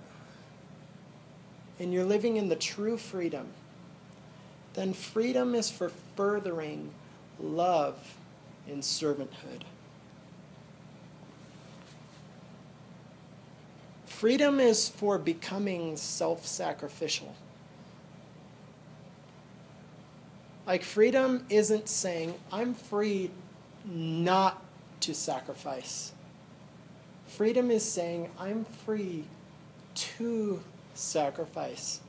and 1.78 1.92
you're 1.92 2.04
living 2.04 2.36
in 2.36 2.48
the 2.48 2.56
true 2.56 2.96
freedom, 2.96 3.46
then 4.74 4.92
freedom 4.92 5.54
is 5.54 5.70
for 5.70 5.90
furthering 6.16 6.90
love 7.40 8.16
and 8.68 8.82
servanthood. 8.82 9.62
Freedom 14.06 14.58
is 14.58 14.88
for 14.88 15.16
becoming 15.16 15.96
self 15.96 16.44
sacrificial. 16.44 17.36
Like, 20.68 20.84
freedom 20.84 21.46
isn't 21.48 21.88
saying, 21.88 22.34
I'm 22.52 22.74
free 22.74 23.30
not 23.86 24.62
to 25.00 25.14
sacrifice. 25.14 26.12
Freedom 27.26 27.70
is 27.70 27.82
saying, 27.82 28.28
I'm 28.38 28.66
free 28.84 29.24
to 29.94 30.62
sacrifice. 30.92 32.00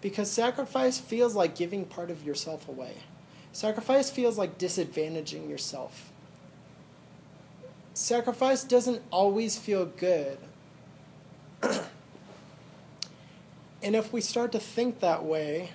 Because 0.00 0.30
sacrifice 0.30 0.98
feels 0.98 1.34
like 1.34 1.56
giving 1.56 1.84
part 1.84 2.12
of 2.12 2.22
yourself 2.22 2.68
away. 2.68 2.94
Sacrifice 3.50 4.10
feels 4.10 4.38
like 4.38 4.58
disadvantaging 4.58 5.50
yourself. 5.50 6.12
Sacrifice 7.94 8.62
doesn't 8.62 9.02
always 9.10 9.58
feel 9.58 9.86
good. 9.86 10.38
and 11.62 11.82
if 13.82 14.12
we 14.12 14.20
start 14.20 14.52
to 14.52 14.60
think 14.60 15.00
that 15.00 15.24
way, 15.24 15.70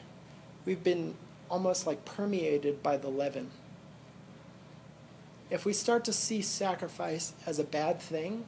we've 0.64 0.86
been 0.86 1.16
almost 1.54 1.86
like 1.86 2.04
permeated 2.04 2.82
by 2.82 2.98
the 2.98 3.08
leaven. 3.08 3.52
If 5.52 5.66
we 5.66 5.74
start 5.74 6.04
to 6.06 6.12
see 6.12 6.42
sacrifice 6.42 7.34
as 7.46 7.60
a 7.60 7.64
bad 7.64 8.02
thing, 8.02 8.46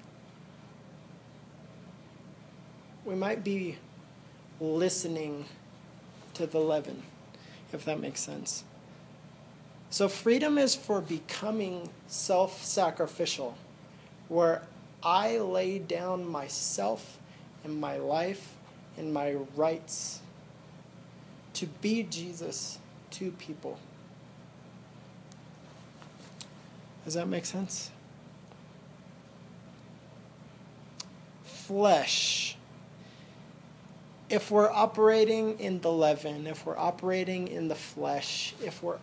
we 3.05 3.13
might 3.13 3.43
be 3.43 3.77
listening 4.59 5.45
to 6.33 6.47
the 6.47 6.57
leaven, 6.57 7.03
if 7.71 7.85
that 7.85 8.00
makes 8.00 8.21
sense. 8.21 8.63
So, 9.91 10.07
freedom 10.07 10.57
is 10.57 10.74
for 10.74 11.00
becoming 11.00 11.91
self 12.07 12.65
sacrificial, 12.65 13.55
where 14.29 14.63
I 15.03 15.38
lay 15.38 15.77
down 15.77 16.27
myself 16.27 17.19
and 17.63 17.79
my 17.79 17.97
life 17.97 18.55
and 18.97 19.13
my 19.13 19.33
rights 19.55 20.21
to 21.53 21.67
be 21.67 22.01
Jesus 22.01 22.79
to 23.15 23.31
people. 23.31 23.79
Does 27.05 27.13
that 27.13 27.27
make 27.27 27.45
sense? 27.45 27.91
Flesh. 31.43 32.57
If 34.29 34.51
we're 34.51 34.72
operating 34.72 35.60
in 35.60 35.79
the 35.81 35.91
leaven, 35.91 36.48
if 36.48 36.65
we're 36.65 36.77
operating 36.77 37.48
in 37.48 37.67
the 37.67 37.75
flesh, 37.75 38.53
if 38.63 38.81
we're 38.84 38.98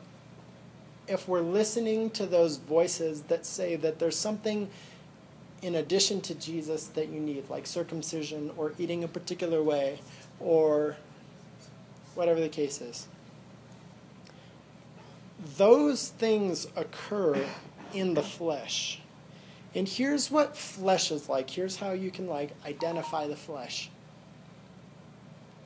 if 1.08 1.26
we're 1.26 1.40
listening 1.40 2.10
to 2.10 2.26
those 2.26 2.56
voices 2.58 3.22
that 3.22 3.44
say 3.44 3.76
that 3.76 3.98
there's 3.98 4.16
something 4.16 4.68
in 5.60 5.76
addition 5.76 6.20
to 6.20 6.34
Jesus 6.34 6.86
that 6.88 7.08
you 7.08 7.20
need, 7.20 7.48
like 7.50 7.66
circumcision 7.66 8.50
or 8.56 8.72
eating 8.78 9.04
a 9.04 9.08
particular 9.08 9.62
way 9.62 10.00
or 10.38 10.96
whatever 12.14 12.40
the 12.40 12.48
case 12.48 12.80
is 12.80 13.08
those 15.56 16.08
things 16.10 16.66
occur 16.76 17.44
in 17.92 18.14
the 18.14 18.22
flesh. 18.22 19.00
And 19.74 19.88
here's 19.88 20.30
what 20.30 20.56
flesh 20.56 21.10
is 21.10 21.28
like. 21.28 21.50
Here's 21.50 21.76
how 21.76 21.92
you 21.92 22.10
can 22.10 22.26
like 22.26 22.50
identify 22.66 23.26
the 23.26 23.36
flesh. 23.36 23.90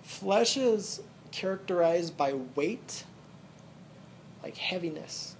Flesh 0.02 0.56
is 0.56 1.02
characterized 1.32 2.16
by 2.16 2.34
weight, 2.54 3.04
like 4.42 4.56
heaviness. 4.56 5.36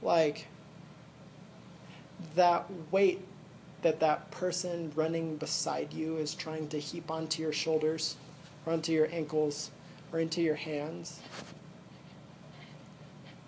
Like 0.00 0.46
that 2.34 2.66
weight 2.90 3.20
that 3.82 3.98
that 3.98 4.30
person 4.30 4.92
running 4.94 5.36
beside 5.36 5.92
you 5.92 6.16
is 6.16 6.34
trying 6.34 6.68
to 6.68 6.78
heap 6.78 7.10
onto 7.10 7.42
your 7.42 7.52
shoulders 7.52 8.16
or 8.64 8.72
onto 8.72 8.92
your 8.92 9.08
ankles 9.12 9.72
or 10.12 10.20
into 10.20 10.40
your 10.40 10.54
hands. 10.54 11.20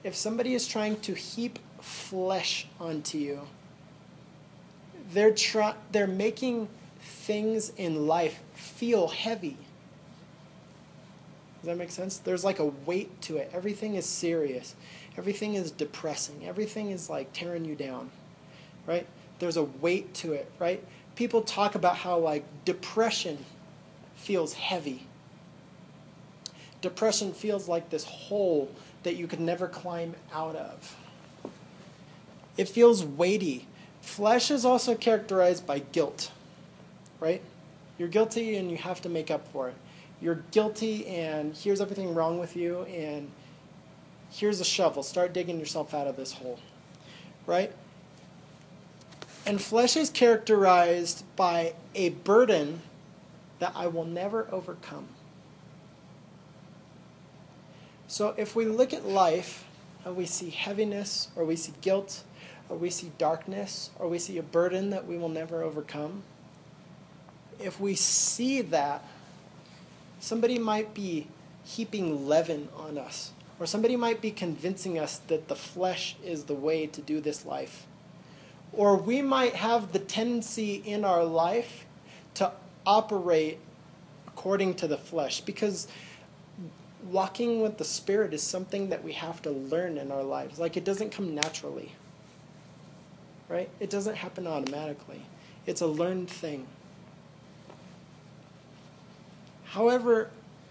If 0.04 0.14
somebody 0.14 0.54
is 0.54 0.68
trying 0.68 1.00
to 1.00 1.14
heap 1.14 1.58
flesh 1.80 2.66
onto 2.78 3.16
you, 3.16 3.40
they're, 5.12 5.32
try- 5.32 5.74
they're 5.90 6.06
making 6.06 6.68
things 7.00 7.72
in 7.78 8.06
life 8.06 8.40
feel 8.54 9.08
heavy. 9.08 9.56
Does 11.60 11.68
that 11.68 11.78
make 11.78 11.90
sense? 11.90 12.18
There's 12.18 12.44
like 12.44 12.58
a 12.58 12.66
weight 12.66 13.22
to 13.22 13.38
it. 13.38 13.50
Everything 13.54 13.94
is 13.94 14.04
serious. 14.04 14.74
Everything 15.16 15.54
is 15.54 15.70
depressing. 15.70 16.46
Everything 16.46 16.90
is 16.90 17.08
like 17.08 17.32
tearing 17.32 17.64
you 17.64 17.74
down. 17.74 18.10
Right? 18.86 19.06
There's 19.38 19.56
a 19.56 19.62
weight 19.62 20.12
to 20.14 20.34
it, 20.34 20.50
right? 20.58 20.84
People 21.16 21.40
talk 21.40 21.74
about 21.74 21.96
how 21.96 22.18
like 22.18 22.44
depression 22.66 23.38
feels 24.14 24.52
heavy. 24.52 25.06
Depression 26.82 27.32
feels 27.32 27.66
like 27.66 27.88
this 27.88 28.04
hole 28.04 28.70
that 29.04 29.16
you 29.16 29.26
could 29.26 29.40
never 29.40 29.68
climb 29.68 30.14
out 30.32 30.56
of. 30.56 30.96
It 32.56 32.68
feels 32.68 33.04
weighty. 33.04 33.66
Flesh 34.00 34.50
is 34.50 34.64
also 34.64 34.94
characterized 34.94 35.66
by 35.66 35.78
guilt, 35.78 36.30
right? 37.20 37.42
You're 37.98 38.08
guilty 38.08 38.56
and 38.56 38.70
you 38.70 38.76
have 38.76 39.00
to 39.02 39.08
make 39.08 39.30
up 39.30 39.46
for 39.52 39.68
it. 39.68 39.74
You're 40.20 40.42
guilty 40.50 41.06
and 41.06 41.56
here's 41.56 41.80
everything 41.80 42.14
wrong 42.14 42.38
with 42.38 42.56
you 42.56 42.82
and 42.82 43.30
here's 44.30 44.60
a 44.60 44.64
shovel. 44.64 45.02
Start 45.02 45.32
digging 45.32 45.58
yourself 45.58 45.94
out 45.94 46.06
of 46.06 46.16
this 46.16 46.32
hole, 46.32 46.58
right? 47.46 47.72
And 49.46 49.60
flesh 49.60 49.96
is 49.96 50.10
characterized 50.10 51.24
by 51.36 51.74
a 51.94 52.10
burden 52.10 52.80
that 53.58 53.72
I 53.74 53.86
will 53.86 54.04
never 54.04 54.48
overcome. 54.50 55.08
So 58.14 58.32
if 58.36 58.54
we 58.54 58.66
look 58.66 58.94
at 58.94 59.04
life 59.04 59.64
and 60.04 60.14
we 60.14 60.24
see 60.24 60.48
heaviness 60.48 61.30
or 61.34 61.44
we 61.44 61.56
see 61.56 61.72
guilt 61.80 62.22
or 62.68 62.76
we 62.76 62.88
see 62.88 63.10
darkness 63.18 63.90
or 63.98 64.06
we 64.06 64.20
see 64.20 64.38
a 64.38 64.42
burden 64.44 64.90
that 64.90 65.04
we 65.04 65.18
will 65.18 65.28
never 65.28 65.64
overcome, 65.64 66.22
if 67.58 67.80
we 67.80 67.96
see 67.96 68.60
that, 68.62 69.02
somebody 70.20 70.60
might 70.60 70.94
be 70.94 71.26
heaping 71.64 72.28
leaven 72.28 72.68
on 72.76 72.98
us, 72.98 73.32
or 73.58 73.66
somebody 73.66 73.96
might 73.96 74.20
be 74.20 74.30
convincing 74.30 74.96
us 74.96 75.18
that 75.26 75.48
the 75.48 75.56
flesh 75.56 76.14
is 76.22 76.44
the 76.44 76.54
way 76.54 76.86
to 76.86 77.00
do 77.00 77.20
this 77.20 77.44
life. 77.44 77.84
Or 78.72 78.96
we 78.96 79.22
might 79.22 79.54
have 79.54 79.92
the 79.92 79.98
tendency 79.98 80.76
in 80.86 81.04
our 81.04 81.24
life 81.24 81.84
to 82.34 82.52
operate 82.86 83.58
according 84.28 84.74
to 84.74 84.86
the 84.86 84.98
flesh 84.98 85.40
because 85.40 85.88
walking 87.10 87.60
with 87.60 87.78
the 87.78 87.84
Spirit 87.84 88.32
is 88.32 88.42
something 88.42 88.88
that 88.88 89.04
we 89.04 89.12
have 89.12 89.42
to 89.42 89.50
learn 89.50 89.98
in 89.98 90.10
our 90.10 90.22
lives. 90.22 90.58
Like 90.58 90.76
it 90.76 90.84
doesn't 90.84 91.10
come 91.10 91.34
naturally, 91.34 91.92
right? 93.48 93.68
It 93.80 93.90
doesn't 93.90 94.16
happen 94.16 94.46
automatically, 94.46 95.22
it's 95.66 95.80
a 95.80 95.86
learned 95.86 96.30
thing. 96.30 96.66
However, 99.64 100.30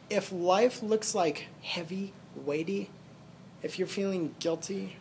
if 0.10 0.32
life 0.32 0.82
looks 0.82 1.13
like 1.13 1.48
heavy, 1.62 2.13
weighty, 2.36 2.90
if 3.62 3.78
you're 3.78 3.88
feeling 3.88 4.34
guilty, 4.40 4.96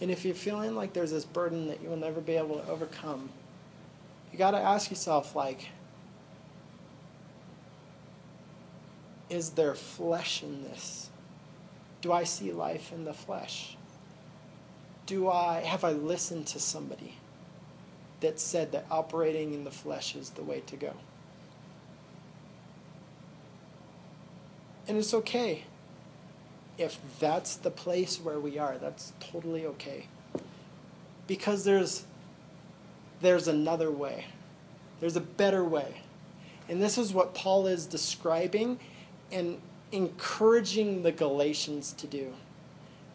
and 0.00 0.10
if 0.10 0.24
you're 0.24 0.34
feeling 0.34 0.74
like 0.74 0.92
there's 0.92 1.10
this 1.10 1.24
burden 1.24 1.68
that 1.68 1.82
you 1.82 1.88
will 1.88 1.96
never 1.96 2.20
be 2.20 2.34
able 2.34 2.56
to 2.60 2.68
overcome, 2.68 3.30
you 4.32 4.38
got 4.38 4.52
to 4.52 4.58
ask 4.58 4.90
yourself, 4.90 5.36
like, 5.36 5.68
is 9.32 9.50
there 9.50 9.74
flesh 9.74 10.42
in 10.42 10.62
this? 10.62 11.08
Do 12.02 12.12
I 12.12 12.24
see 12.24 12.52
life 12.52 12.92
in 12.92 13.04
the 13.04 13.14
flesh? 13.14 13.76
Do 15.06 15.30
I 15.30 15.60
have 15.60 15.84
I 15.84 15.92
listened 15.92 16.46
to 16.48 16.60
somebody 16.60 17.14
that 18.20 18.38
said 18.38 18.72
that 18.72 18.86
operating 18.90 19.54
in 19.54 19.64
the 19.64 19.70
flesh 19.70 20.14
is 20.14 20.30
the 20.30 20.42
way 20.42 20.60
to 20.66 20.76
go? 20.76 20.92
And 24.86 24.98
it's 24.98 25.14
okay. 25.14 25.64
If 26.76 26.98
that's 27.18 27.56
the 27.56 27.70
place 27.70 28.20
where 28.20 28.38
we 28.38 28.58
are, 28.58 28.76
that's 28.78 29.12
totally 29.18 29.64
okay. 29.66 30.06
Because 31.26 31.64
there's 31.64 32.04
there's 33.22 33.48
another 33.48 33.90
way. 33.90 34.26
There's 35.00 35.16
a 35.16 35.20
better 35.20 35.64
way. 35.64 36.02
And 36.68 36.82
this 36.82 36.98
is 36.98 37.14
what 37.14 37.34
Paul 37.34 37.66
is 37.66 37.86
describing 37.86 38.78
and 39.32 39.58
encouraging 39.90 41.02
the 41.02 41.12
Galatians 41.12 41.92
to 41.94 42.06
do. 42.06 42.32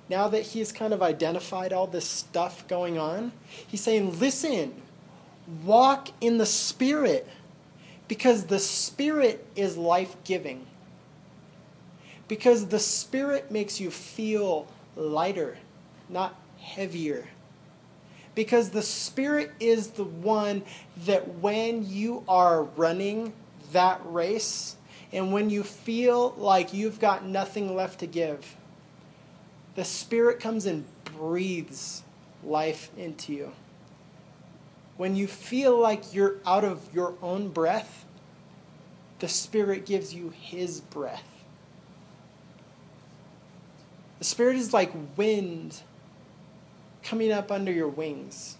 Now 0.10 0.27
that 0.30 0.41
he's 0.41 0.71
kind 0.71 0.93
of 0.93 1.01
identified 1.01 1.73
all 1.73 1.88
this 1.88 2.08
stuff 2.08 2.67
going 2.67 2.97
on, 2.97 3.32
he's 3.67 3.82
saying, 3.82 4.19
listen, 4.19 4.73
walk 5.63 6.10
in 6.21 6.38
the 6.38 6.45
Spirit 6.45 7.27
because 8.08 8.45
the 8.45 8.60
Spirit 8.60 9.45
is 9.56 9.77
life 9.77 10.15
giving 10.23 10.65
because 12.27 12.67
the 12.67 12.80
Spirit 12.80 13.51
makes 13.51 13.80
you 13.80 13.89
feel 13.89 14.67
lighter, 14.95 15.58
not 16.10 16.36
heavier. 16.60 17.27
Because 18.36 18.69
the 18.69 18.82
Spirit 18.82 19.51
is 19.60 19.91
the 19.91 20.03
one 20.03 20.62
that 21.06 21.27
when 21.36 21.89
you 21.89 22.23
are 22.27 22.63
running 22.63 23.34
that 23.71 24.01
race 24.06 24.75
and 25.13 25.32
when 25.32 25.50
you 25.50 25.63
feel 25.63 26.34
like 26.38 26.74
you've 26.74 27.00
got 27.00 27.26
nothing 27.26 27.76
left 27.76 28.00
to 28.00 28.08
give, 28.08 28.56
the 29.76 29.86
Spirit 29.86 30.39
comes 30.39 30.65
and 30.65 30.86
breathes 31.06 32.04
life 32.43 32.89
into 32.98 33.34
you. 33.34 33.52
When 34.98 35.15
you 35.15 35.28
feel 35.28 35.80
like 35.80 36.13
you're 36.13 36.38
out 36.46 36.63
of 36.63 36.93
your 36.93 37.13
own 37.22 37.50
breath, 37.50 38.06
the 39.20 39.28
Spirit 39.28 39.86
gives 39.86 40.13
you 40.13 40.32
His 40.32 40.82
breath. 40.82 41.24
The 44.20 44.26
Spirit 44.26 44.58
is 44.58 44.74
like 44.74 44.91
wind 45.15 45.82
coming 47.04 47.32
up 47.32 47.52
under 47.52 47.72
your 47.72 47.88
wings. 47.88 48.58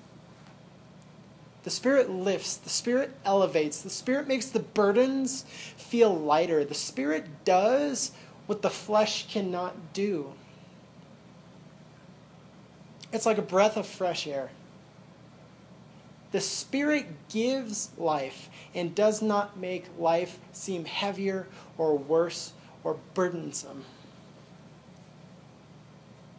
The 1.68 1.72
Spirit 1.72 2.10
lifts, 2.10 2.56
the 2.56 2.70
Spirit 2.70 3.12
elevates, 3.26 3.82
the 3.82 3.90
Spirit 3.90 4.26
makes 4.26 4.46
the 4.46 4.62
burdens 4.62 5.44
feel 5.76 6.16
lighter. 6.18 6.64
The 6.64 6.74
Spirit 6.74 7.26
does 7.44 8.14
what 8.46 8.62
the 8.62 8.70
flesh 8.70 9.28
cannot 9.28 9.92
do. 9.92 10.32
It's 13.12 13.26
like 13.26 13.38
a 13.38 13.42
breath 13.42 13.76
of 13.76 13.86
fresh 13.86 14.26
air. 14.28 14.50
The 16.32 16.40
Spirit 16.40 17.06
gives 17.28 17.90
life 17.98 18.50
and 18.74 18.96
does 18.96 19.22
not 19.22 19.60
make 19.60 19.88
life 20.00 20.40
seem 20.54 20.86
heavier 20.86 21.48
or 21.78 21.98
worse 21.98 22.54
or 22.86 22.98
burdensome. 23.14 23.84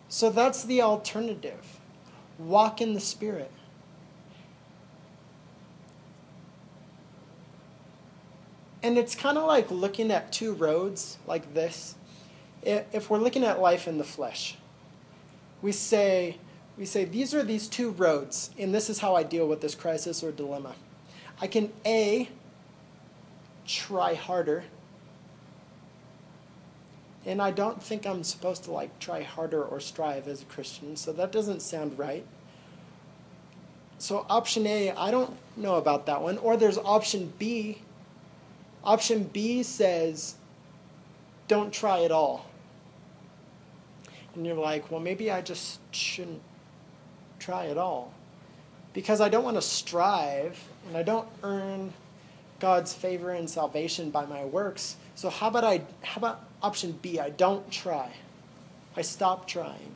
So 0.08 0.30
that's 0.30 0.64
the 0.64 0.80
alternative. 0.80 1.80
Walk 2.38 2.80
in 2.80 2.94
the 2.94 3.00
Spirit. 3.00 3.52
And 8.82 8.96
it's 8.96 9.14
kind 9.14 9.36
of 9.36 9.44
like 9.44 9.70
looking 9.70 10.10
at 10.10 10.32
two 10.32 10.52
roads 10.54 11.18
like 11.26 11.54
this. 11.54 11.96
If 12.62 13.10
we're 13.10 13.18
looking 13.18 13.44
at 13.44 13.60
life 13.60 13.88
in 13.88 13.98
the 13.98 14.04
flesh, 14.04 14.56
we 15.62 15.72
say, 15.72 16.38
we 16.76 16.84
say, 16.84 17.04
these 17.04 17.34
are 17.34 17.42
these 17.42 17.66
two 17.66 17.90
roads, 17.90 18.50
and 18.58 18.74
this 18.74 18.88
is 18.88 18.98
how 19.00 19.16
I 19.16 19.22
deal 19.22 19.48
with 19.48 19.60
this 19.60 19.74
crisis 19.74 20.22
or 20.22 20.30
dilemma. 20.30 20.74
I 21.40 21.46
can 21.46 21.72
A, 21.84 22.28
try 23.66 24.14
harder 24.14 24.64
and 27.28 27.42
I 27.42 27.50
don't 27.50 27.80
think 27.82 28.06
I'm 28.06 28.24
supposed 28.24 28.64
to 28.64 28.72
like 28.72 28.98
try 29.00 29.22
harder 29.22 29.62
or 29.62 29.80
strive 29.80 30.28
as 30.28 30.40
a 30.40 30.46
Christian, 30.46 30.96
so 30.96 31.12
that 31.12 31.30
doesn't 31.30 31.60
sound 31.60 31.98
right. 31.98 32.24
So 33.98 34.24
option 34.30 34.66
A, 34.66 34.92
I 34.92 35.10
don't 35.10 35.36
know 35.54 35.74
about 35.74 36.06
that 36.06 36.22
one. 36.22 36.38
Or 36.38 36.56
there's 36.56 36.78
option 36.78 37.32
B. 37.38 37.82
Option 38.84 39.24
B 39.24 39.62
says, 39.62 40.36
don't 41.48 41.72
try 41.72 42.04
at 42.04 42.12
all. 42.12 42.46
And 44.34 44.46
you're 44.46 44.54
like, 44.54 44.90
well, 44.90 45.00
maybe 45.00 45.30
I 45.30 45.40
just 45.40 45.80
shouldn't 45.94 46.42
try 47.38 47.66
at 47.66 47.78
all. 47.78 48.12
Because 48.92 49.20
I 49.20 49.28
don't 49.28 49.44
want 49.44 49.56
to 49.56 49.62
strive 49.62 50.62
and 50.86 50.96
I 50.96 51.02
don't 51.02 51.28
earn 51.42 51.92
God's 52.60 52.92
favor 52.92 53.30
and 53.30 53.48
salvation 53.48 54.10
by 54.10 54.26
my 54.26 54.44
works. 54.44 54.96
So 55.14 55.30
how 55.30 55.48
about 55.48 55.64
I 55.64 55.82
how 56.02 56.18
about 56.18 56.44
option 56.62 56.98
B? 57.02 57.18
I 57.18 57.30
don't 57.30 57.70
try. 57.70 58.12
I 58.96 59.02
stop 59.02 59.46
trying. 59.46 59.94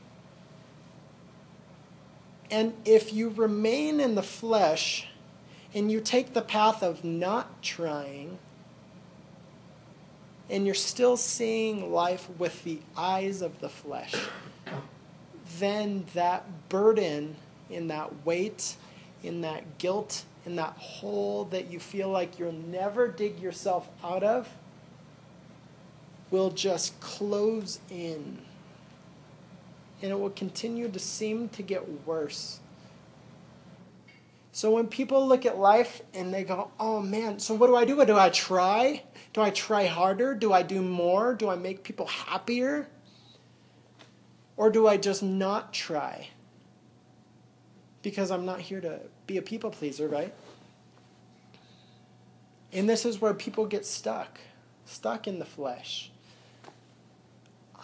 And 2.51 2.75
if 2.85 3.13
you 3.13 3.31
remain 3.31 3.99
in 4.01 4.15
the 4.15 4.23
flesh 4.23 5.09
and 5.75 5.91
you 5.91 6.01
take 6.01 6.35
the 6.35 6.43
path 6.43 6.83
of 6.83 7.03
not 7.03 7.63
trying, 7.63 8.39
and 10.53 10.67
you're 10.67 10.75
still 10.75 11.17
seeing 11.17 11.91
life 11.93 12.29
with 12.39 12.63
the 12.63 12.79
eyes 12.95 13.41
of 13.41 13.59
the 13.61 13.71
flesh, 13.71 14.15
then 15.59 16.05
that 16.13 16.45
burden 16.69 17.35
in 17.71 17.89
that 17.89 18.11
weight, 18.27 18.77
in 19.23 19.41
that 19.41 19.79
guilt, 19.79 20.25
in 20.45 20.55
that 20.57 20.75
hole 20.77 21.45
that 21.47 21.71
you 21.71 21.81
feel 21.81 22.11
like 22.11 22.39
you'll 22.39 22.53
never 22.53 23.09
dig 23.09 23.41
yourself 23.41 23.89
out 24.05 24.23
of 24.23 24.47
will 26.31 26.51
just 26.51 26.99
close 27.01 27.79
in. 27.91 28.39
And 30.03 30.11
it 30.11 30.19
will 30.19 30.31
continue 30.31 30.89
to 30.89 30.99
seem 30.99 31.49
to 31.51 31.63
get 31.63 32.07
worse. 32.07 32.59
So 34.51 34.71
when 34.71 34.89
people 34.89 35.27
look 35.27 35.47
at 35.47 35.59
life 35.59 36.03
and 36.13 36.35
they 36.35 36.43
go, 36.45 36.71
oh 36.81 37.01
man, 37.01 37.39
so 37.39 37.55
what 37.55 37.69
do 37.69 37.77
I 37.77 37.85
do? 37.85 37.97
What 37.97 38.07
do 38.07 38.19
I 38.19 38.31
try? 38.31 39.03
Do 39.33 39.41
I 39.41 39.51
try 39.51 39.87
harder? 39.87 40.35
Do 40.35 40.53
I 40.53 40.63
do 40.63 40.83
more? 40.83 41.35
Do 41.35 41.49
I 41.49 41.57
make 41.57 41.83
people 41.83 42.07
happier? 42.07 42.87
Or 44.57 44.71
do 44.71 44.87
I 44.87 44.97
just 44.97 45.23
not 45.23 45.73
try? 45.73 46.29
Because 48.03 48.31
I'm 48.31 48.45
not 48.45 48.61
here 48.61 48.81
to 48.81 49.01
be 49.27 49.39
a 49.39 49.43
people 49.43 49.71
pleaser, 49.71 50.09
right? 50.09 50.35
And 52.73 52.89
this 52.89 53.05
is 53.05 53.21
where 53.21 53.35
people 53.35 53.67
get 53.67 53.87
stuck, 53.87 54.41
stuck 54.85 55.27
in 55.27 55.39
the 55.39 55.45
flesh. 55.45 56.11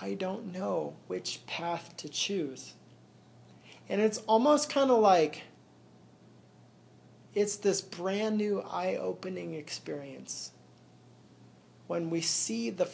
I 0.00 0.14
don't 0.14 0.52
know 0.52 0.94
which 1.06 1.44
path 1.46 1.96
to 1.98 2.08
choose. 2.08 2.74
And 3.88 4.00
it's 4.00 4.18
almost 4.26 4.70
kind 4.70 4.90
of 4.90 4.98
like 5.00 5.42
it's 7.34 7.56
this 7.56 7.80
brand 7.80 8.36
new 8.36 8.60
eye 8.60 8.96
opening 8.96 9.54
experience 9.54 10.52
when 11.88 12.10
we 12.10 12.20
see 12.20 12.70
the, 12.70 12.88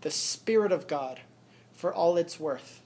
the 0.00 0.10
Spirit 0.10 0.72
of 0.72 0.88
God 0.88 1.20
for 1.72 1.94
all 1.94 2.16
it's 2.16 2.40
worth. 2.40 2.82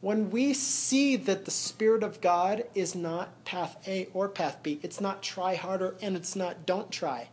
When 0.00 0.30
we 0.30 0.52
see 0.52 1.16
that 1.16 1.44
the 1.44 1.50
Spirit 1.50 2.02
of 2.02 2.20
God 2.20 2.64
is 2.74 2.94
not 2.94 3.44
path 3.44 3.76
A 3.88 4.08
or 4.12 4.28
path 4.28 4.58
B, 4.62 4.78
it's 4.82 5.00
not 5.00 5.22
try 5.22 5.54
harder 5.54 5.96
and 6.00 6.16
it's 6.16 6.36
not 6.36 6.66
don't 6.66 6.90
try. 6.90 7.28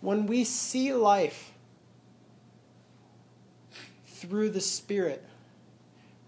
When 0.00 0.26
we 0.26 0.44
see 0.44 0.92
life 0.92 1.52
through 4.06 4.50
the 4.50 4.60
Spirit, 4.60 5.24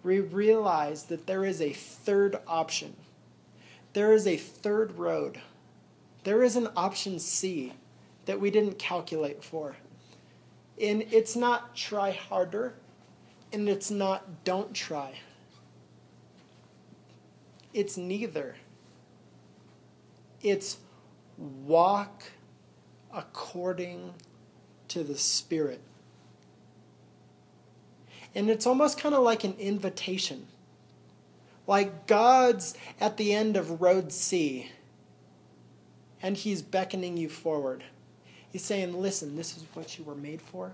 we 0.02 0.20
realize 0.20 1.04
that 1.04 1.26
there 1.26 1.44
is 1.44 1.60
a 1.60 1.72
third 1.72 2.38
option. 2.46 2.96
There 3.92 4.12
is 4.12 4.26
a 4.26 4.36
third 4.36 4.98
road. 4.98 5.40
There 6.24 6.42
is 6.42 6.56
an 6.56 6.68
option 6.76 7.18
C 7.18 7.72
that 8.28 8.38
we 8.38 8.50
didn't 8.50 8.78
calculate 8.78 9.42
for. 9.42 9.74
And 10.78 11.02
it's 11.10 11.34
not 11.34 11.74
try 11.74 12.10
harder, 12.10 12.74
and 13.54 13.70
it's 13.70 13.90
not 13.90 14.44
don't 14.44 14.74
try. 14.74 15.14
It's 17.72 17.96
neither. 17.96 18.56
It's 20.42 20.76
walk 21.38 22.24
according 23.14 24.12
to 24.88 25.02
the 25.02 25.16
Spirit. 25.16 25.80
And 28.34 28.50
it's 28.50 28.66
almost 28.66 29.00
kind 29.00 29.14
of 29.14 29.22
like 29.22 29.44
an 29.44 29.54
invitation. 29.58 30.46
Like 31.66 32.06
God's 32.06 32.74
at 33.00 33.16
the 33.16 33.32
end 33.32 33.56
of 33.56 33.80
Road 33.80 34.12
C, 34.12 34.70
and 36.20 36.36
He's 36.36 36.60
beckoning 36.60 37.16
you 37.16 37.30
forward. 37.30 37.84
He's 38.52 38.64
saying, 38.64 39.00
Listen, 39.00 39.36
this 39.36 39.56
is 39.56 39.64
what 39.74 39.98
you 39.98 40.04
were 40.04 40.14
made 40.14 40.40
for. 40.40 40.72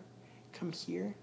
Come 0.53 0.73
here. 0.73 1.15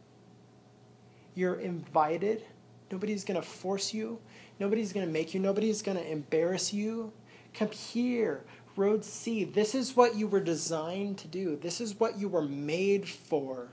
You're 1.35 1.59
invited. 1.59 2.43
Nobody's 2.91 3.23
going 3.23 3.39
to 3.39 3.47
force 3.47 3.93
you. 3.93 4.19
Nobody's 4.59 4.91
going 4.91 5.05
to 5.05 5.11
make 5.11 5.33
you. 5.33 5.39
Nobody's 5.39 5.81
going 5.81 5.97
to 5.97 6.11
embarrass 6.11 6.73
you. 6.73 7.13
Come 7.53 7.71
here. 7.71 8.43
Road 8.75 9.03
C. 9.03 9.43
This 9.43 9.75
is 9.75 9.95
what 9.95 10.15
you 10.15 10.27
were 10.27 10.39
designed 10.39 11.17
to 11.19 11.27
do. 11.27 11.55
This 11.55 11.81
is 11.81 11.99
what 11.99 12.17
you 12.17 12.27
were 12.27 12.41
made 12.41 13.07
for. 13.07 13.69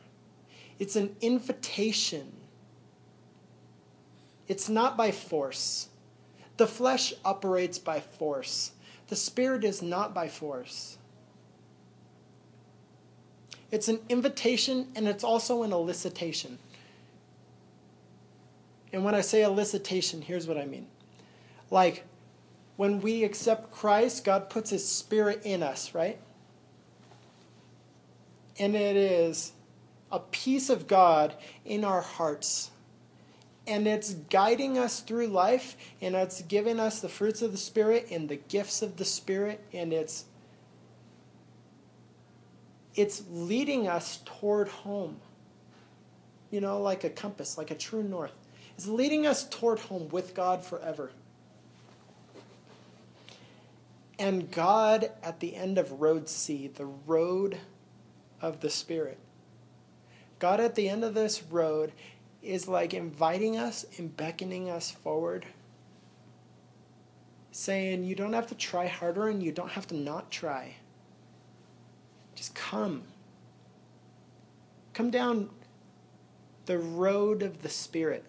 It's 0.78 0.96
an 0.96 1.16
invitation. 1.20 2.32
It's 4.46 4.68
not 4.68 4.96
by 4.96 5.10
force. 5.10 5.88
The 6.56 6.66
flesh 6.66 7.12
operates 7.24 7.78
by 7.78 8.00
force. 8.00 8.72
The 9.08 9.16
spirit 9.16 9.64
is 9.64 9.82
not 9.82 10.14
by 10.14 10.28
force. 10.28 10.98
It's 13.70 13.88
an 13.88 14.00
invitation 14.08 14.88
and 14.94 15.06
it's 15.08 15.24
also 15.24 15.62
an 15.62 15.70
elicitation. 15.70 16.56
And 18.92 19.04
when 19.04 19.14
I 19.14 19.20
say 19.20 19.42
elicitation, 19.42 20.22
here's 20.22 20.46
what 20.46 20.56
I 20.56 20.64
mean. 20.64 20.86
Like, 21.70 22.04
when 22.76 23.00
we 23.00 23.24
accept 23.24 23.72
Christ, 23.72 24.24
God 24.24 24.48
puts 24.48 24.70
His 24.70 24.88
Spirit 24.88 25.42
in 25.44 25.62
us, 25.62 25.94
right? 25.94 26.18
And 28.58 28.74
it 28.74 28.96
is 28.96 29.52
a 30.10 30.20
piece 30.20 30.70
of 30.70 30.86
God 30.86 31.34
in 31.64 31.84
our 31.84 32.00
hearts 32.00 32.70
and 33.68 33.86
it's 33.86 34.14
guiding 34.30 34.78
us 34.78 35.00
through 35.00 35.26
life 35.26 35.76
and 36.00 36.14
it's 36.14 36.40
giving 36.42 36.80
us 36.80 37.00
the 37.00 37.08
fruits 37.08 37.42
of 37.42 37.52
the 37.52 37.58
spirit 37.58 38.08
and 38.10 38.28
the 38.28 38.36
gifts 38.36 38.80
of 38.80 38.96
the 38.96 39.04
spirit 39.04 39.62
and 39.74 39.92
it's 39.92 40.24
it's 42.98 43.22
leading 43.30 43.88
us 43.88 44.20
toward 44.24 44.68
home. 44.68 45.16
You 46.50 46.60
know 46.60 46.80
like 46.80 47.04
a 47.04 47.10
compass 47.10 47.56
like 47.58 47.70
a 47.70 47.74
true 47.74 48.02
north. 48.02 48.32
It's 48.76 48.86
leading 48.86 49.26
us 49.26 49.48
toward 49.48 49.78
home 49.78 50.08
with 50.08 50.34
god 50.34 50.64
forever. 50.64 51.10
And 54.18 54.50
god 54.50 55.12
at 55.22 55.40
the 55.40 55.54
end 55.54 55.78
of 55.78 56.00
road 56.00 56.28
c 56.28 56.66
the 56.66 56.86
road 56.86 57.58
of 58.40 58.60
the 58.60 58.70
spirit 58.70 59.18
god 60.38 60.60
at 60.60 60.74
the 60.74 60.88
end 60.88 61.04
of 61.04 61.14
this 61.14 61.42
road 61.42 61.92
is 62.42 62.68
like 62.68 62.94
inviting 62.94 63.56
us 63.56 63.84
and 63.98 64.16
beckoning 64.16 64.70
us 64.70 64.90
forward, 64.90 65.46
saying, 67.52 68.04
You 68.04 68.14
don't 68.14 68.32
have 68.32 68.46
to 68.48 68.54
try 68.54 68.86
harder 68.86 69.28
and 69.28 69.42
you 69.42 69.52
don't 69.52 69.70
have 69.70 69.86
to 69.88 69.96
not 69.96 70.30
try. 70.30 70.76
Just 72.38 72.54
come. 72.54 73.02
Come 74.94 75.10
down 75.10 75.50
the 76.66 76.78
road 76.78 77.42
of 77.42 77.62
the 77.62 77.68
Spirit. 77.68 78.24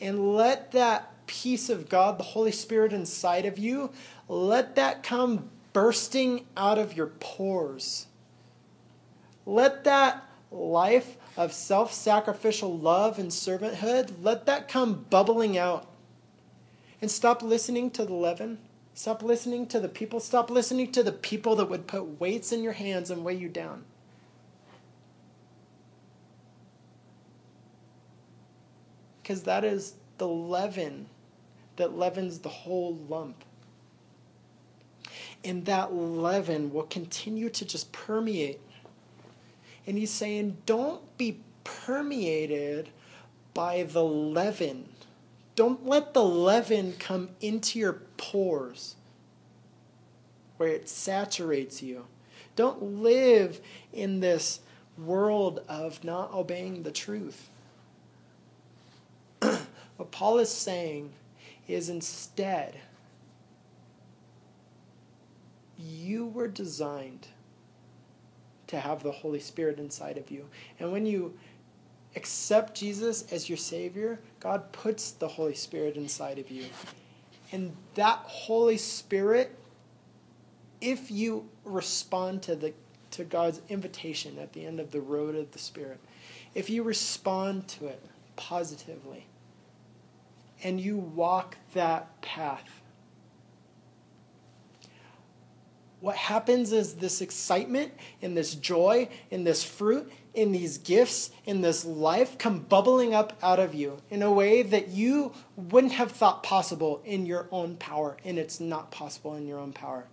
And 0.00 0.34
let 0.34 0.72
that 0.72 1.12
peace 1.28 1.70
of 1.70 1.88
God, 1.88 2.18
the 2.18 2.24
Holy 2.24 2.50
Spirit 2.50 2.92
inside 2.92 3.46
of 3.46 3.56
you, 3.56 3.92
let 4.26 4.74
that 4.74 5.04
come 5.04 5.48
bursting 5.72 6.44
out 6.56 6.76
of 6.76 6.96
your 6.96 7.06
pores. 7.06 8.08
Let 9.46 9.84
that 9.84 10.24
life 10.50 11.16
of 11.36 11.52
self 11.52 11.92
sacrificial 11.92 12.76
love 12.76 13.20
and 13.20 13.30
servanthood, 13.30 14.10
let 14.20 14.46
that 14.46 14.66
come 14.66 15.06
bubbling 15.08 15.56
out. 15.56 15.86
And 17.00 17.08
stop 17.08 17.44
listening 17.44 17.92
to 17.92 18.04
the 18.04 18.14
leaven. 18.14 18.58
Stop 18.94 19.22
listening 19.22 19.66
to 19.68 19.80
the 19.80 19.88
people. 19.88 20.20
Stop 20.20 20.50
listening 20.50 20.92
to 20.92 21.02
the 21.02 21.12
people 21.12 21.56
that 21.56 21.70
would 21.70 21.86
put 21.86 22.20
weights 22.20 22.52
in 22.52 22.62
your 22.62 22.72
hands 22.72 23.10
and 23.10 23.24
weigh 23.24 23.34
you 23.34 23.48
down. 23.48 23.84
Because 29.22 29.44
that 29.44 29.64
is 29.64 29.94
the 30.18 30.28
leaven 30.28 31.06
that 31.76 31.96
leavens 31.96 32.40
the 32.40 32.48
whole 32.48 32.94
lump. 33.08 33.44
And 35.44 35.64
that 35.64 35.94
leaven 35.94 36.72
will 36.72 36.84
continue 36.84 37.48
to 37.50 37.64
just 37.64 37.92
permeate 37.92 38.60
and 39.86 39.98
he's 39.98 40.10
saying, 40.10 40.58
don't 40.66 41.16
be 41.18 41.40
permeated 41.64 42.90
by 43.54 43.82
the 43.82 44.04
leaven. 44.04 44.88
Don't 45.54 45.86
let 45.86 46.14
the 46.14 46.24
leaven 46.24 46.94
come 46.98 47.30
into 47.40 47.78
your 47.78 47.92
pores 48.22 48.94
where 50.56 50.68
it 50.68 50.88
saturates 50.88 51.82
you. 51.82 52.04
Don't 52.54 53.02
live 53.02 53.60
in 53.92 54.20
this 54.20 54.60
world 54.96 55.60
of 55.68 56.04
not 56.04 56.32
obeying 56.32 56.84
the 56.84 56.92
truth. 56.92 57.48
what 59.40 60.10
Paul 60.12 60.38
is 60.38 60.50
saying 60.50 61.10
is 61.66 61.88
instead, 61.88 62.76
you 65.76 66.26
were 66.26 66.48
designed 66.48 67.26
to 68.68 68.78
have 68.78 69.02
the 69.02 69.10
Holy 69.10 69.40
Spirit 69.40 69.80
inside 69.80 70.16
of 70.16 70.30
you. 70.30 70.46
And 70.78 70.92
when 70.92 71.06
you 71.06 71.36
accept 72.14 72.74
Jesus 72.74 73.32
as 73.32 73.48
your 73.48 73.58
Savior, 73.58 74.20
God 74.38 74.70
puts 74.70 75.10
the 75.10 75.26
Holy 75.26 75.54
Spirit 75.54 75.96
inside 75.96 76.38
of 76.38 76.50
you. 76.50 76.66
And 77.52 77.76
that 77.94 78.18
Holy 78.24 78.78
Spirit 78.78 79.56
if 80.82 81.10
you 81.10 81.48
respond 81.64 82.42
to 82.42 82.56
the 82.56 82.74
to 83.12 83.24
God's 83.24 83.60
invitation 83.68 84.38
at 84.38 84.52
the 84.54 84.64
end 84.66 84.80
of 84.80 84.90
the 84.90 85.00
road 85.00 85.36
of 85.36 85.50
the 85.52 85.58
Spirit, 85.58 86.00
if 86.54 86.68
you 86.68 86.82
respond 86.82 87.68
to 87.68 87.86
it 87.86 88.02
positively 88.36 89.26
and 90.64 90.80
you 90.80 90.96
walk 90.96 91.56
that 91.74 92.20
path, 92.22 92.80
what 96.00 96.16
happens 96.16 96.72
is 96.72 96.94
this 96.94 97.20
excitement 97.20 97.92
and 98.22 98.34
this 98.36 98.54
joy 98.54 99.08
and 99.30 99.46
this 99.46 99.62
fruit 99.62 100.10
in 100.34 100.52
these 100.52 100.78
gifts 100.78 101.30
in 101.44 101.60
this 101.60 101.84
life 101.84 102.38
come 102.38 102.60
bubbling 102.60 103.14
up 103.14 103.36
out 103.42 103.58
of 103.58 103.74
you 103.74 104.00
in 104.10 104.22
a 104.22 104.32
way 104.32 104.62
that 104.62 104.88
you 104.88 105.32
wouldn't 105.56 105.92
have 105.92 106.10
thought 106.10 106.42
possible 106.42 107.02
in 107.04 107.26
your 107.26 107.46
own 107.50 107.76
power 107.76 108.16
and 108.24 108.38
it's 108.38 108.58
not 108.58 108.90
possible 108.90 109.34
in 109.34 109.46
your 109.46 109.58
own 109.58 109.72
power 109.72 110.06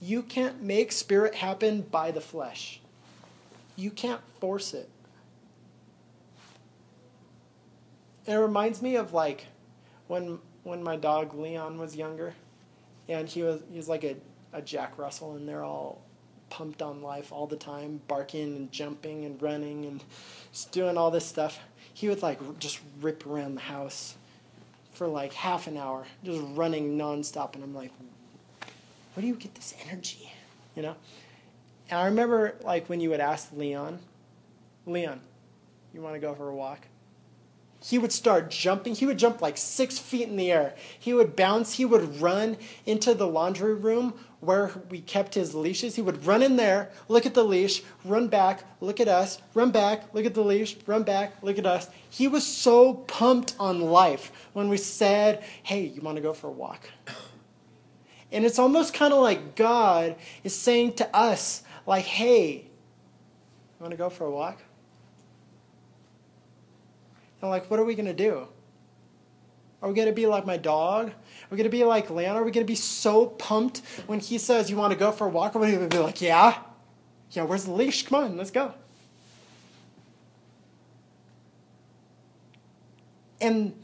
you 0.00 0.22
can't 0.22 0.62
make 0.62 0.92
spirit 0.92 1.34
happen 1.34 1.82
by 1.82 2.10
the 2.10 2.20
flesh. 2.20 2.80
You 3.76 3.90
can't 3.90 4.20
force 4.40 4.74
it. 4.74 4.88
And 8.26 8.36
it 8.36 8.40
reminds 8.40 8.82
me 8.82 8.96
of 8.96 9.12
like 9.12 9.46
when 10.06 10.38
when 10.62 10.82
my 10.82 10.96
dog 10.96 11.34
Leon 11.34 11.78
was 11.78 11.96
younger, 11.96 12.34
and 13.08 13.28
he 13.28 13.42
was 13.42 13.62
he 13.70 13.76
was 13.76 13.88
like 13.88 14.04
a, 14.04 14.16
a 14.52 14.60
Jack 14.60 14.98
Russell, 14.98 15.34
and 15.34 15.48
they're 15.48 15.64
all 15.64 16.02
pumped 16.50 16.82
on 16.82 17.02
life 17.02 17.32
all 17.32 17.46
the 17.46 17.56
time, 17.56 18.00
barking 18.08 18.56
and 18.56 18.72
jumping 18.72 19.24
and 19.24 19.40
running 19.42 19.84
and 19.84 20.02
just 20.52 20.72
doing 20.72 20.96
all 20.96 21.10
this 21.10 21.26
stuff. 21.26 21.58
He 21.94 22.08
would 22.08 22.22
like 22.22 22.58
just 22.58 22.80
rip 23.00 23.26
around 23.26 23.54
the 23.54 23.62
house 23.62 24.16
for 24.92 25.06
like 25.06 25.32
half 25.32 25.66
an 25.66 25.76
hour, 25.76 26.06
just 26.24 26.42
running 26.54 26.98
nonstop, 26.98 27.54
and 27.54 27.62
I'm 27.62 27.74
like, 27.74 27.92
where 29.14 29.22
do 29.22 29.26
you 29.26 29.34
get 29.34 29.54
this 29.54 29.74
energy? 29.88 30.32
You 30.74 30.82
know? 30.82 30.96
And 31.90 32.00
I 32.00 32.06
remember 32.06 32.54
like 32.62 32.88
when 32.88 33.00
you 33.00 33.10
would 33.10 33.20
ask 33.20 33.50
Leon, 33.52 33.98
Leon, 34.86 35.20
you 35.92 36.02
want 36.02 36.14
to 36.14 36.20
go 36.20 36.34
for 36.34 36.48
a 36.48 36.54
walk? 36.54 36.80
He 37.80 37.98
would 37.98 38.12
start 38.12 38.50
jumping. 38.50 38.94
He 38.94 39.06
would 39.06 39.18
jump 39.18 39.40
like 39.40 39.56
six 39.56 39.98
feet 39.98 40.28
in 40.28 40.36
the 40.36 40.50
air. 40.50 40.74
He 40.98 41.14
would 41.14 41.36
bounce. 41.36 41.74
He 41.74 41.84
would 41.84 42.20
run 42.20 42.56
into 42.86 43.14
the 43.14 43.26
laundry 43.26 43.74
room 43.74 44.14
where 44.40 44.72
we 44.90 45.00
kept 45.00 45.34
his 45.34 45.54
leashes. 45.54 45.96
He 45.96 46.02
would 46.02 46.24
run 46.24 46.42
in 46.42 46.56
there, 46.56 46.90
look 47.08 47.26
at 47.26 47.34
the 47.34 47.42
leash, 47.42 47.82
run 48.04 48.28
back, 48.28 48.62
look 48.80 49.00
at 49.00 49.08
us, 49.08 49.40
run 49.54 49.70
back, 49.70 50.14
look 50.14 50.24
at 50.24 50.34
the 50.34 50.44
leash, 50.44 50.76
run 50.86 51.02
back, 51.02 51.42
look 51.42 51.58
at 51.58 51.66
us. 51.66 51.88
He 52.10 52.28
was 52.28 52.46
so 52.46 52.94
pumped 52.94 53.54
on 53.58 53.80
life 53.80 54.30
when 54.52 54.68
we 54.68 54.76
said, 54.76 55.42
Hey, 55.62 55.86
you 55.86 56.00
want 56.02 56.16
to 56.16 56.22
go 56.22 56.32
for 56.32 56.48
a 56.48 56.52
walk? 56.52 56.88
And 58.30 58.44
it's 58.44 58.58
almost 58.58 58.92
kind 58.92 59.12
of 59.12 59.20
like 59.20 59.56
God 59.56 60.16
is 60.44 60.54
saying 60.54 60.94
to 60.94 61.16
us, 61.16 61.62
like, 61.86 62.04
hey, 62.04 62.52
you 62.52 63.80
want 63.80 63.92
to 63.92 63.96
go 63.96 64.10
for 64.10 64.26
a 64.26 64.30
walk? 64.30 64.60
And 67.40 67.50
like, 67.50 67.70
what 67.70 67.78
are 67.78 67.84
we 67.84 67.94
going 67.94 68.06
to 68.06 68.12
do? 68.12 68.48
Are 69.80 69.88
we 69.88 69.94
going 69.94 70.08
to 70.08 70.14
be 70.14 70.26
like 70.26 70.44
my 70.44 70.56
dog? 70.56 71.08
Are 71.08 71.48
we 71.50 71.56
going 71.56 71.70
to 71.70 71.76
be 71.76 71.84
like 71.84 72.10
Leon? 72.10 72.36
Are 72.36 72.42
we 72.42 72.50
going 72.50 72.66
to 72.66 72.70
be 72.70 72.74
so 72.74 73.26
pumped 73.26 73.78
when 74.06 74.18
he 74.18 74.38
says, 74.38 74.68
you 74.70 74.76
want 74.76 74.92
to 74.92 74.98
go 74.98 75.12
for 75.12 75.26
a 75.26 75.30
walk? 75.30 75.54
Are 75.54 75.60
we 75.60 75.70
going 75.70 75.88
to 75.88 75.96
be 75.96 76.02
like, 76.02 76.20
yeah? 76.20 76.58
Yeah, 77.30 77.44
where's 77.44 77.64
the 77.64 77.72
leash? 77.72 78.06
Come 78.06 78.24
on, 78.24 78.36
let's 78.36 78.50
go. 78.50 78.74
And 83.40 83.74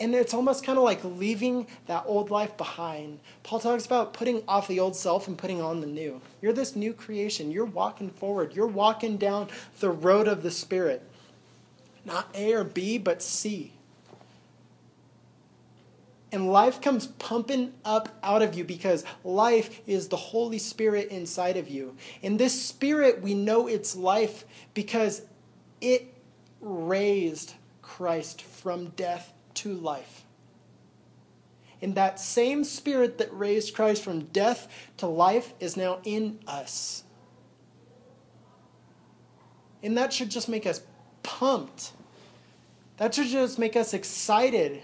and 0.00 0.12
it's 0.12 0.34
almost 0.34 0.64
kind 0.64 0.76
of 0.76 0.82
like 0.82 1.04
leaving 1.04 1.68
that 1.86 2.02
old 2.06 2.28
life 2.28 2.56
behind. 2.56 3.20
Paul 3.44 3.60
talks 3.60 3.86
about 3.86 4.12
putting 4.12 4.42
off 4.48 4.66
the 4.66 4.80
old 4.80 4.96
self 4.96 5.28
and 5.28 5.38
putting 5.38 5.62
on 5.62 5.80
the 5.80 5.86
new. 5.86 6.20
You're 6.42 6.52
this 6.52 6.74
new 6.74 6.92
creation. 6.92 7.52
You're 7.52 7.64
walking 7.64 8.10
forward. 8.10 8.56
You're 8.56 8.66
walking 8.66 9.16
down 9.16 9.48
the 9.78 9.90
road 9.90 10.26
of 10.26 10.42
the 10.42 10.50
Spirit. 10.50 11.08
Not 12.04 12.28
A 12.34 12.52
or 12.52 12.64
B, 12.64 12.98
but 12.98 13.22
C. 13.22 13.72
And 16.32 16.50
life 16.50 16.80
comes 16.80 17.06
pumping 17.06 17.72
up 17.84 18.08
out 18.22 18.42
of 18.42 18.54
you 18.54 18.64
because 18.64 19.04
life 19.22 19.80
is 19.86 20.08
the 20.08 20.16
Holy 20.16 20.58
Spirit 20.58 21.08
inside 21.10 21.56
of 21.56 21.68
you. 21.68 21.96
And 22.22 22.40
this 22.40 22.60
Spirit, 22.60 23.22
we 23.22 23.34
know 23.34 23.68
it's 23.68 23.94
life 23.94 24.44
because 24.74 25.22
it 25.80 26.12
raised 26.60 27.54
Christ 27.82 28.42
from 28.42 28.86
death 28.96 29.32
to 29.54 29.74
life. 29.74 30.24
And 31.84 31.94
that 31.96 32.18
same 32.18 32.64
spirit 32.64 33.18
that 33.18 33.28
raised 33.36 33.74
Christ 33.74 34.02
from 34.02 34.24
death 34.26 34.68
to 34.96 35.06
life 35.06 35.52
is 35.60 35.76
now 35.76 35.98
in 36.02 36.38
us. 36.46 37.04
And 39.82 39.98
that 39.98 40.10
should 40.10 40.30
just 40.30 40.48
make 40.48 40.66
us 40.66 40.80
pumped. 41.22 41.92
That 42.96 43.14
should 43.14 43.26
just 43.26 43.58
make 43.58 43.76
us 43.76 43.94
excited. 43.94 44.82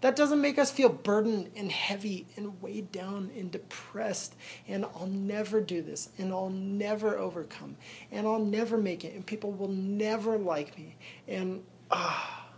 That 0.00 0.16
doesn't 0.16 0.40
make 0.40 0.58
us 0.58 0.72
feel 0.72 0.88
burdened 0.88 1.52
and 1.54 1.70
heavy 1.70 2.26
and 2.36 2.60
weighed 2.60 2.90
down 2.90 3.30
and 3.36 3.52
depressed. 3.52 4.34
And 4.66 4.84
I'll 4.84 5.06
never 5.06 5.60
do 5.60 5.80
this. 5.80 6.08
And 6.18 6.32
I'll 6.32 6.50
never 6.50 7.16
overcome. 7.16 7.76
And 8.10 8.26
I'll 8.26 8.44
never 8.44 8.76
make 8.76 9.04
it. 9.04 9.14
And 9.14 9.24
people 9.24 9.52
will 9.52 9.68
never 9.68 10.36
like 10.36 10.76
me. 10.76 10.96
And 11.28 11.62
ah. 11.90 12.48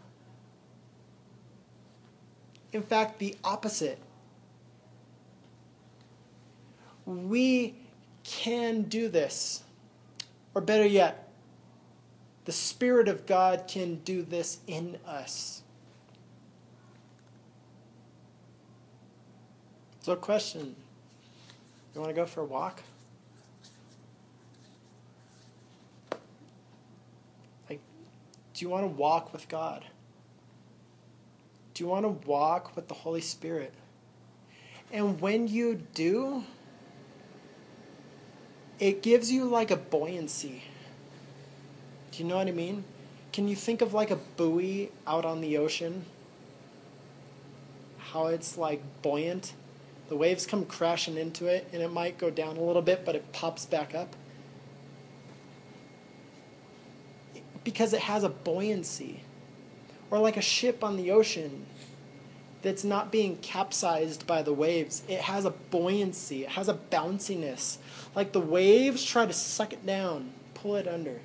In 2.72 2.82
fact, 2.82 3.18
the 3.18 3.36
opposite. 3.44 3.98
We 7.04 7.74
can 8.24 8.82
do 8.82 9.08
this. 9.08 9.62
Or 10.54 10.62
better 10.62 10.86
yet, 10.86 11.23
the 12.44 12.52
Spirit 12.52 13.08
of 13.08 13.26
God 13.26 13.64
can 13.66 13.96
do 13.96 14.22
this 14.22 14.58
in 14.66 14.98
us. 15.06 15.62
So, 20.02 20.14
question 20.16 20.76
You 21.94 22.00
want 22.00 22.10
to 22.10 22.14
go 22.14 22.26
for 22.26 22.42
a 22.42 22.44
walk? 22.44 22.82
Like, 27.70 27.80
do 28.52 28.64
you 28.64 28.68
want 28.68 28.84
to 28.84 28.88
walk 28.88 29.32
with 29.32 29.48
God? 29.48 29.84
Do 31.72 31.82
you 31.82 31.88
want 31.88 32.04
to 32.04 32.28
walk 32.28 32.76
with 32.76 32.88
the 32.88 32.94
Holy 32.94 33.22
Spirit? 33.22 33.72
And 34.92 35.20
when 35.20 35.48
you 35.48 35.80
do, 35.94 36.44
it 38.78 39.02
gives 39.02 39.32
you 39.32 39.46
like 39.46 39.70
a 39.70 39.76
buoyancy. 39.76 40.62
Do 42.14 42.22
you 42.22 42.28
know 42.28 42.36
what 42.36 42.46
I 42.46 42.52
mean? 42.52 42.84
Can 43.32 43.48
you 43.48 43.56
think 43.56 43.80
of 43.80 43.92
like 43.92 44.12
a 44.12 44.16
buoy 44.36 44.92
out 45.04 45.24
on 45.24 45.40
the 45.40 45.58
ocean? 45.58 46.04
How 47.98 48.26
it's 48.26 48.56
like 48.56 48.80
buoyant? 49.02 49.52
The 50.08 50.14
waves 50.14 50.46
come 50.46 50.64
crashing 50.64 51.16
into 51.16 51.46
it 51.46 51.68
and 51.72 51.82
it 51.82 51.90
might 51.90 52.16
go 52.16 52.30
down 52.30 52.56
a 52.56 52.62
little 52.62 52.82
bit, 52.82 53.04
but 53.04 53.16
it 53.16 53.32
pops 53.32 53.66
back 53.66 53.96
up. 53.96 54.14
Because 57.64 57.92
it 57.92 58.02
has 58.02 58.22
a 58.22 58.28
buoyancy 58.28 59.24
or 60.08 60.20
like 60.20 60.36
a 60.36 60.42
ship 60.42 60.84
on 60.84 60.96
the 60.96 61.10
ocean 61.10 61.66
that's 62.62 62.84
not 62.84 63.10
being 63.10 63.38
capsized 63.38 64.24
by 64.24 64.40
the 64.40 64.52
waves. 64.52 65.02
It 65.08 65.22
has 65.22 65.44
a 65.44 65.50
buoyancy, 65.50 66.44
it 66.44 66.50
has 66.50 66.68
a 66.68 66.74
bounciness. 66.74 67.78
Like 68.14 68.30
the 68.30 68.40
waves 68.40 69.04
try 69.04 69.26
to 69.26 69.32
suck 69.32 69.72
it 69.72 69.84
down, 69.84 70.30
pull 70.54 70.76
it 70.76 70.86
under. 70.86 71.20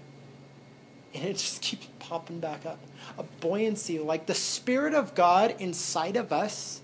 And 1.13 1.23
it 1.23 1.33
just 1.33 1.61
keeps 1.61 1.87
popping 1.99 2.39
back 2.39 2.65
up. 2.65 2.79
A 3.17 3.23
buoyancy, 3.23 3.99
like 3.99 4.25
the 4.25 4.35
Spirit 4.35 4.93
of 4.93 5.15
God 5.15 5.55
inside 5.59 6.15
of 6.17 6.31
us, 6.31 6.81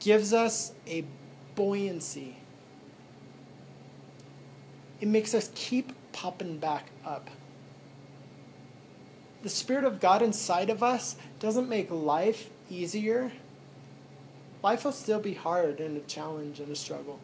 gives 0.00 0.32
us 0.32 0.72
a 0.86 1.04
buoyancy. 1.54 2.36
It 5.00 5.08
makes 5.08 5.34
us 5.34 5.50
keep 5.54 5.92
popping 6.12 6.58
back 6.58 6.90
up 7.04 7.30
the 9.42 9.48
Spirit 9.48 9.84
of 9.84 10.00
God 10.00 10.22
inside 10.22 10.70
of 10.70 10.82
us 10.82 11.16
doesn't 11.38 11.68
make 11.68 11.90
life 11.90 12.50
easier. 12.68 13.30
Life 14.62 14.84
will 14.84 14.92
still 14.92 15.20
be 15.20 15.34
hard 15.34 15.80
and 15.80 15.96
a 15.96 16.00
challenge 16.00 16.58
and 16.60 16.70
a 16.70 16.76
struggle. 16.76 17.20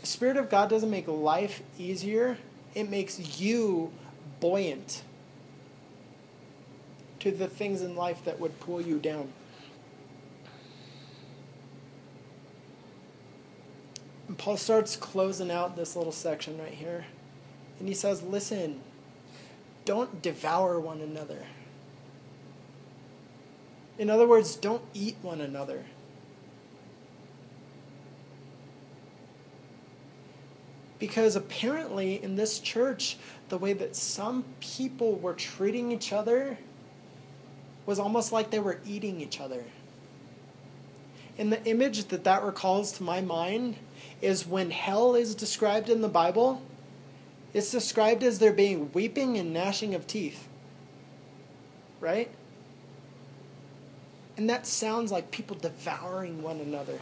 The 0.00 0.06
Spirit 0.06 0.36
of 0.36 0.50
God 0.50 0.68
doesn't 0.68 0.90
make 0.90 1.06
life 1.06 1.62
easier, 1.78 2.36
it 2.74 2.90
makes 2.90 3.40
you 3.40 3.92
buoyant 4.40 5.02
to 7.20 7.30
the 7.30 7.48
things 7.48 7.82
in 7.82 7.96
life 7.96 8.24
that 8.24 8.38
would 8.38 8.60
pull 8.60 8.80
you 8.80 8.98
down. 8.98 9.32
And 14.28 14.38
Paul 14.38 14.56
starts 14.56 14.96
closing 14.96 15.50
out 15.50 15.76
this 15.76 15.96
little 15.96 16.12
section 16.12 16.58
right 16.58 16.72
here. 16.72 17.06
And 17.78 17.88
he 17.88 17.94
says, 17.94 18.22
Listen, 18.22 18.80
don't 19.84 20.22
devour 20.22 20.80
one 20.80 21.00
another. 21.00 21.44
In 23.98 24.10
other 24.10 24.26
words, 24.26 24.56
don't 24.56 24.82
eat 24.92 25.16
one 25.22 25.40
another. 25.40 25.84
Because 30.98 31.36
apparently 31.36 32.22
in 32.22 32.36
this 32.36 32.58
church, 32.58 33.18
the 33.54 33.58
way 33.58 33.72
that 33.72 33.94
some 33.94 34.44
people 34.58 35.14
were 35.14 35.32
treating 35.32 35.92
each 35.92 36.12
other 36.12 36.58
was 37.86 38.00
almost 38.00 38.32
like 38.32 38.50
they 38.50 38.58
were 38.58 38.80
eating 38.84 39.20
each 39.20 39.40
other. 39.40 39.62
And 41.38 41.52
the 41.52 41.64
image 41.64 42.06
that 42.06 42.24
that 42.24 42.42
recalls 42.42 42.90
to 42.94 43.04
my 43.04 43.20
mind 43.20 43.76
is 44.20 44.44
when 44.44 44.72
hell 44.72 45.14
is 45.14 45.36
described 45.36 45.88
in 45.88 46.00
the 46.00 46.08
Bible, 46.08 46.62
it's 47.52 47.70
described 47.70 48.24
as 48.24 48.40
there 48.40 48.52
being 48.52 48.90
weeping 48.92 49.38
and 49.38 49.52
gnashing 49.52 49.94
of 49.94 50.08
teeth. 50.08 50.48
Right? 52.00 52.32
And 54.36 54.50
that 54.50 54.66
sounds 54.66 55.12
like 55.12 55.30
people 55.30 55.56
devouring 55.56 56.42
one 56.42 56.58
another. 56.58 56.98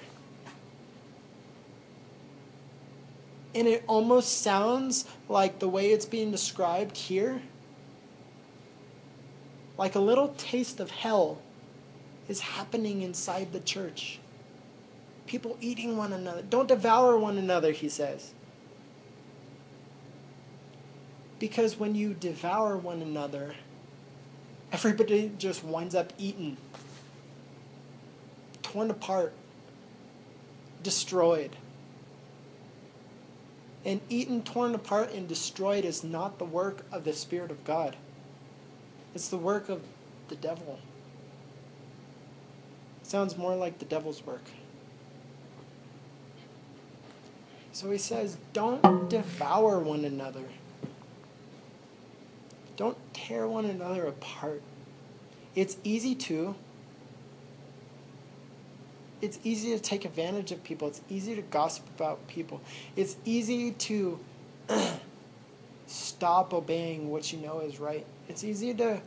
And 3.54 3.68
it 3.68 3.84
almost 3.86 4.40
sounds 4.40 5.04
like 5.28 5.58
the 5.58 5.68
way 5.68 5.92
it's 5.92 6.06
being 6.06 6.30
described 6.30 6.96
here, 6.96 7.42
like 9.76 9.94
a 9.94 10.00
little 10.00 10.28
taste 10.38 10.80
of 10.80 10.90
hell 10.90 11.38
is 12.28 12.40
happening 12.40 13.02
inside 13.02 13.52
the 13.52 13.60
church. 13.60 14.18
People 15.26 15.56
eating 15.60 15.96
one 15.96 16.12
another. 16.12 16.42
Don't 16.42 16.68
devour 16.68 17.18
one 17.18 17.38
another, 17.38 17.72
he 17.72 17.88
says. 17.88 18.32
Because 21.38 21.78
when 21.78 21.94
you 21.94 22.14
devour 22.14 22.76
one 22.76 23.02
another, 23.02 23.54
everybody 24.70 25.32
just 25.38 25.64
winds 25.64 25.94
up 25.94 26.12
eaten, 26.16 26.56
torn 28.62 28.90
apart, 28.90 29.32
destroyed. 30.82 31.56
And 33.84 34.00
eaten, 34.08 34.42
torn 34.42 34.74
apart, 34.74 35.12
and 35.12 35.26
destroyed 35.26 35.84
is 35.84 36.04
not 36.04 36.38
the 36.38 36.44
work 36.44 36.84
of 36.92 37.04
the 37.04 37.12
Spirit 37.12 37.50
of 37.50 37.64
God. 37.64 37.96
It's 39.14 39.28
the 39.28 39.38
work 39.38 39.68
of 39.68 39.82
the 40.28 40.36
devil. 40.36 40.78
It 43.00 43.06
sounds 43.06 43.36
more 43.36 43.56
like 43.56 43.78
the 43.78 43.84
devil's 43.84 44.24
work. 44.24 44.44
So 47.72 47.90
he 47.90 47.98
says, 47.98 48.36
don't 48.52 49.10
devour 49.10 49.78
one 49.78 50.04
another. 50.04 50.44
Don't 52.76 52.98
tear 53.12 53.48
one 53.48 53.64
another 53.64 54.06
apart. 54.06 54.62
It's 55.54 55.76
easy 55.82 56.14
to. 56.14 56.54
It's 59.22 59.38
easy 59.44 59.70
to 59.70 59.78
take 59.78 60.04
advantage 60.04 60.50
of 60.50 60.62
people. 60.64 60.88
It's 60.88 61.00
easy 61.08 61.36
to 61.36 61.42
gossip 61.42 61.84
about 61.96 62.26
people. 62.26 62.60
It's 62.96 63.16
easy 63.24 63.70
to 63.70 64.18
stop 65.86 66.52
obeying 66.52 67.08
what 67.08 67.32
you 67.32 67.38
know 67.38 67.60
is 67.60 67.78
right. 67.78 68.04
It's 68.28 68.42
easy 68.42 68.74
to 68.74 69.00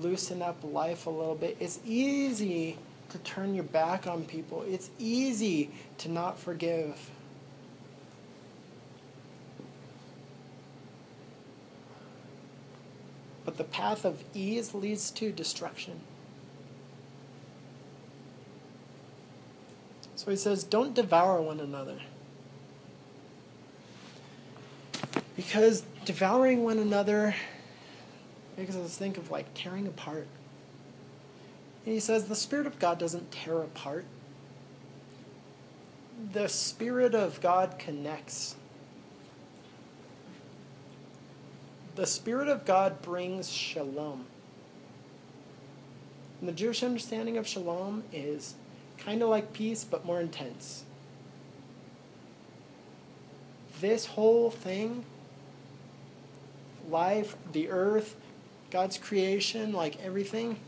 loosen 0.00 0.40
up 0.40 0.56
life 0.62 1.06
a 1.06 1.10
little 1.10 1.34
bit. 1.34 1.56
It's 1.58 1.80
easy 1.84 2.78
to 3.08 3.18
turn 3.18 3.54
your 3.54 3.64
back 3.64 4.06
on 4.06 4.24
people. 4.24 4.62
It's 4.68 4.90
easy 5.00 5.70
to 5.98 6.08
not 6.08 6.38
forgive. 6.38 7.10
But 13.44 13.56
the 13.56 13.64
path 13.64 14.04
of 14.04 14.22
ease 14.32 14.74
leads 14.74 15.10
to 15.12 15.32
destruction. 15.32 16.00
So 20.18 20.32
he 20.32 20.36
says, 20.36 20.64
don't 20.64 20.94
devour 20.94 21.40
one 21.40 21.60
another. 21.60 21.96
Because 25.36 25.84
devouring 26.04 26.64
one 26.64 26.80
another 26.80 27.36
makes 28.56 28.74
us 28.74 28.96
think 28.96 29.16
of 29.16 29.30
like 29.30 29.46
tearing 29.54 29.86
apart. 29.86 30.26
And 31.84 31.94
he 31.94 32.00
says 32.00 32.24
the 32.24 32.34
Spirit 32.34 32.66
of 32.66 32.80
God 32.80 32.98
doesn't 32.98 33.30
tear 33.30 33.62
apart, 33.62 34.06
the 36.32 36.48
Spirit 36.48 37.14
of 37.14 37.40
God 37.40 37.78
connects. 37.78 38.56
The 41.94 42.08
Spirit 42.08 42.48
of 42.48 42.64
God 42.64 43.02
brings 43.02 43.48
shalom. 43.48 44.26
And 46.40 46.48
the 46.48 46.52
Jewish 46.52 46.82
understanding 46.82 47.38
of 47.38 47.46
shalom 47.46 48.02
is 48.12 48.56
kind 48.98 49.22
of 49.22 49.28
like 49.28 49.52
peace, 49.52 49.84
but 49.84 50.04
more 50.04 50.20
intense. 50.20 50.84
This 53.80 54.06
whole 54.06 54.50
thing, 54.50 55.04
life, 56.88 57.36
the 57.52 57.68
earth, 57.70 58.16
God's 58.70 58.98
creation, 58.98 59.72
like 59.72 60.02
everything, 60.02 60.58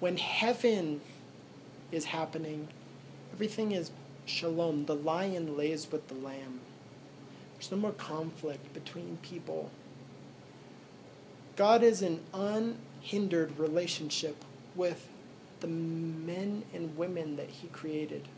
when 0.00 0.16
heaven 0.16 1.00
is 1.90 2.04
happening, 2.06 2.68
everything 3.32 3.72
is 3.72 3.90
shalom. 4.26 4.86
The 4.86 4.94
lion 4.94 5.56
lays 5.56 5.90
with 5.90 6.08
the 6.08 6.14
lamb. 6.14 6.60
There's 7.54 7.70
no 7.70 7.78
more 7.78 7.92
conflict 7.92 8.72
between 8.74 9.18
people. 9.22 9.70
God 11.56 11.82
is 11.82 12.02
an 12.02 12.20
unhindered 12.34 13.58
relationship 13.58 14.44
with 14.74 15.08
the 15.62 15.68
men 15.68 16.64
and 16.74 16.96
women 16.98 17.36
that 17.36 17.48
He 17.48 17.68
created. 17.68 18.28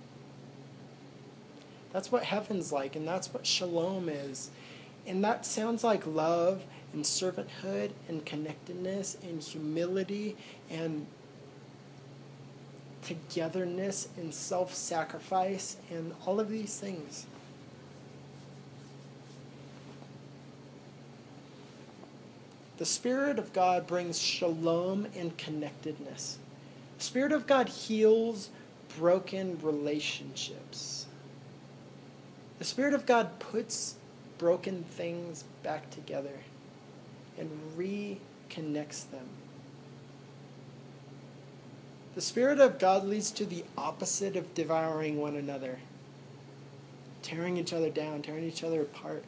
That's 1.92 2.12
what 2.12 2.24
heaven's 2.24 2.70
like, 2.70 2.94
and 2.94 3.08
that's 3.08 3.32
what 3.32 3.46
shalom 3.46 4.08
is. 4.08 4.50
And 5.06 5.24
that 5.24 5.44
sounds 5.46 5.82
like 5.82 6.06
love 6.06 6.62
and 6.92 7.04
servanthood 7.04 7.90
and 8.08 8.24
connectedness 8.24 9.16
and 9.22 9.42
humility 9.42 10.36
and 10.70 11.06
togetherness 13.02 14.08
and 14.16 14.32
self 14.32 14.74
sacrifice 14.74 15.76
and 15.90 16.14
all 16.26 16.40
of 16.40 16.50
these 16.50 16.78
things. 16.78 17.26
The 22.76 22.84
Spirit 22.84 23.38
of 23.38 23.52
God 23.52 23.86
brings 23.86 24.18
shalom 24.18 25.06
and 25.16 25.36
connectedness. 25.38 26.38
Spirit 26.98 27.32
of 27.32 27.46
God 27.46 27.68
heals 27.68 28.50
broken 28.98 29.58
relationships. 29.62 31.06
The 32.58 32.64
Spirit 32.64 32.94
of 32.94 33.06
God 33.06 33.38
puts 33.38 33.96
broken 34.38 34.84
things 34.84 35.44
back 35.62 35.90
together 35.90 36.38
and 37.38 37.50
reconnects 37.76 39.10
them. 39.10 39.26
The 42.14 42.20
Spirit 42.20 42.60
of 42.60 42.78
God 42.78 43.04
leads 43.04 43.32
to 43.32 43.44
the 43.44 43.64
opposite 43.76 44.36
of 44.36 44.54
devouring 44.54 45.20
one 45.20 45.34
another, 45.34 45.80
tearing 47.22 47.56
each 47.56 47.72
other 47.72 47.90
down, 47.90 48.22
tearing 48.22 48.44
each 48.44 48.62
other 48.62 48.82
apart. 48.82 49.24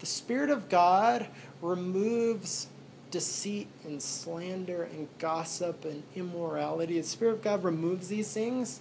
The 0.00 0.06
Spirit 0.06 0.50
of 0.50 0.68
God 0.68 1.26
removes 1.62 2.66
deceit 3.10 3.68
and 3.84 4.02
slander 4.02 4.84
and 4.84 5.08
gossip 5.18 5.84
and 5.84 6.02
immorality. 6.14 7.00
The 7.00 7.06
Spirit 7.06 7.32
of 7.34 7.42
God 7.42 7.64
removes 7.64 8.08
these 8.08 8.32
things 8.32 8.80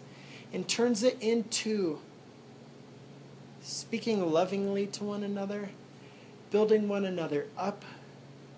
and 0.54 0.68
turns 0.68 1.04
it 1.04 1.18
into 1.22 2.00
speaking 3.62 4.32
lovingly 4.32 4.88
to 4.88 5.04
one 5.04 5.24
another, 5.24 5.70
building 6.52 6.88
one 6.88 7.06
another 7.06 7.48
up, 7.58 7.84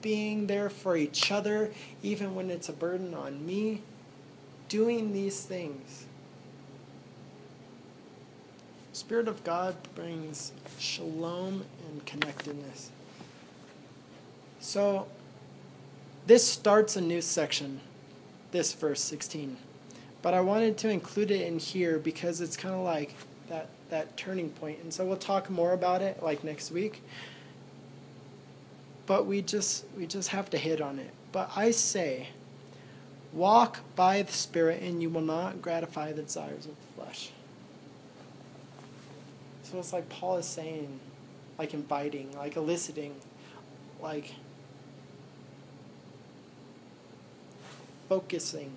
being 0.01 0.47
there 0.47 0.69
for 0.69 0.95
each 0.95 1.31
other, 1.31 1.71
even 2.01 2.35
when 2.35 2.49
it's 2.49 2.69
a 2.69 2.73
burden 2.73 3.13
on 3.13 3.45
me 3.45 3.81
doing 4.69 5.11
these 5.11 5.43
things. 5.43 6.05
Spirit 8.93 9.27
of 9.27 9.43
God 9.43 9.75
brings 9.95 10.51
shalom 10.77 11.63
and 11.87 12.05
connectedness. 12.05 12.91
So, 14.59 15.07
this 16.29 16.47
starts 16.47 16.95
a 16.95 17.01
new 17.01 17.21
section, 17.21 17.79
this 18.51 18.71
verse 18.73 19.01
16. 19.01 19.57
But 20.21 20.35
I 20.35 20.41
wanted 20.41 20.77
to 20.77 20.89
include 20.89 21.31
it 21.31 21.41
in 21.41 21.57
here 21.57 21.97
because 21.97 22.39
it's 22.39 22.55
kind 22.55 22.75
of 22.75 22.81
like 22.81 23.15
that, 23.47 23.67
that 23.89 24.15
turning 24.15 24.51
point. 24.51 24.77
And 24.83 24.93
so 24.93 25.03
we'll 25.05 25.17
talk 25.17 25.49
more 25.49 25.73
about 25.73 26.03
it 26.03 26.21
like 26.21 26.43
next 26.43 26.69
week. 26.69 27.01
But 29.07 29.25
we 29.25 29.41
just 29.41 29.85
we 29.97 30.05
just 30.05 30.29
have 30.29 30.51
to 30.51 30.57
hit 30.59 30.81
on 30.81 30.99
it. 30.99 31.09
But 31.31 31.49
I 31.55 31.71
say 31.71 32.27
Walk 33.33 33.79
by 33.95 34.21
the 34.21 34.31
Spirit, 34.31 34.83
and 34.83 35.01
you 35.01 35.09
will 35.09 35.21
not 35.21 35.63
gratify 35.63 36.11
the 36.11 36.21
desires 36.21 36.67
of 36.67 36.75
the 36.75 37.01
flesh. 37.01 37.31
So 39.63 39.79
it's 39.79 39.93
like 39.93 40.07
Paul 40.09 40.37
is 40.37 40.45
saying, 40.45 40.99
like 41.57 41.73
inviting, 41.73 42.31
like 42.37 42.55
eliciting, 42.55 43.15
like 43.99 44.35
focusing. 48.09 48.71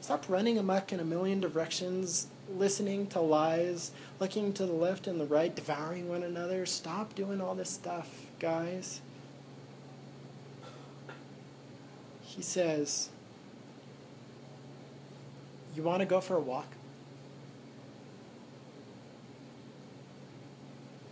Stop 0.00 0.24
running 0.28 0.56
amok 0.56 0.92
in 0.92 1.00
a 1.00 1.04
million 1.04 1.40
directions 1.40 2.28
listening 2.56 3.06
to 3.08 3.20
lies, 3.20 3.90
looking 4.20 4.52
to 4.54 4.64
the 4.64 4.72
left 4.72 5.06
and 5.06 5.20
the 5.20 5.26
right, 5.26 5.54
devouring 5.54 6.08
one 6.08 6.22
another. 6.22 6.64
Stop 6.64 7.14
doing 7.14 7.40
all 7.40 7.54
this 7.54 7.68
stuff, 7.68 8.08
guys. 8.38 9.00
He 12.22 12.42
says, 12.42 13.10
You 15.74 15.82
want 15.82 16.00
to 16.00 16.06
go 16.06 16.20
for 16.20 16.36
a 16.36 16.40
walk? 16.40 16.66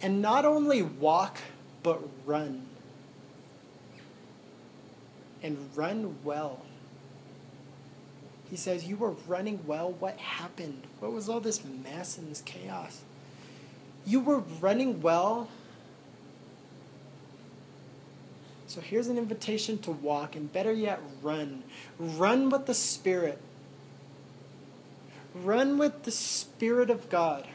And 0.01 0.23
not 0.23 0.45
only 0.45 0.83
walk, 0.83 1.39
but 1.83 2.01
run. 2.25 2.66
And 5.43 5.71
run 5.75 6.17
well. 6.25 6.61
He 8.51 8.57
says, 8.57 8.85
You 8.85 8.97
were 8.97 9.15
running 9.27 9.61
well. 9.67 9.93
What 9.93 10.17
happened? 10.19 10.83
What 11.01 11.13
was 11.13 11.29
all 11.29 11.41
this 11.41 11.63
mess 11.65 12.19
and 12.19 12.31
this 12.31 12.41
chaos? 12.43 13.03
You 14.05 14.21
were 14.21 14.39
running 14.61 15.03
well. 15.03 15.49
So 18.69 18.81
here's 18.81 19.09
an 19.09 19.19
invitation 19.19 19.79
to 19.79 19.91
walk, 19.91 20.37
and 20.37 20.53
better 20.53 20.73
yet, 20.73 21.01
run. 21.23 21.63
Run 21.99 22.51
with 22.51 22.67
the 22.67 22.75
Spirit. 22.75 23.41
Run 25.35 25.79
with 25.79 26.03
the 26.03 26.11
Spirit 26.11 26.91
of 26.91 27.09
God. 27.09 27.47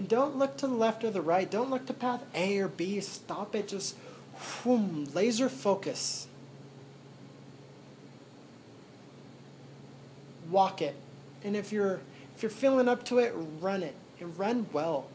And 0.00 0.08
don't 0.08 0.38
look 0.38 0.56
to 0.56 0.66
the 0.66 0.72
left 0.72 1.04
or 1.04 1.10
the 1.10 1.20
right. 1.20 1.50
Don't 1.50 1.68
look 1.68 1.84
to 1.84 1.92
path 1.92 2.24
A 2.34 2.56
or 2.56 2.68
B. 2.68 3.00
Stop 3.00 3.54
it. 3.54 3.68
Just 3.68 3.96
whoom, 4.64 5.06
laser 5.12 5.50
focus. 5.50 6.26
Walk 10.48 10.80
it. 10.80 10.96
And 11.44 11.54
if 11.54 11.70
you're 11.70 12.00
if 12.34 12.42
you're 12.42 12.48
feeling 12.48 12.88
up 12.88 13.04
to 13.04 13.18
it, 13.18 13.34
run 13.60 13.82
it. 13.82 13.94
And 14.20 14.38
run 14.38 14.68
well. 14.72 15.06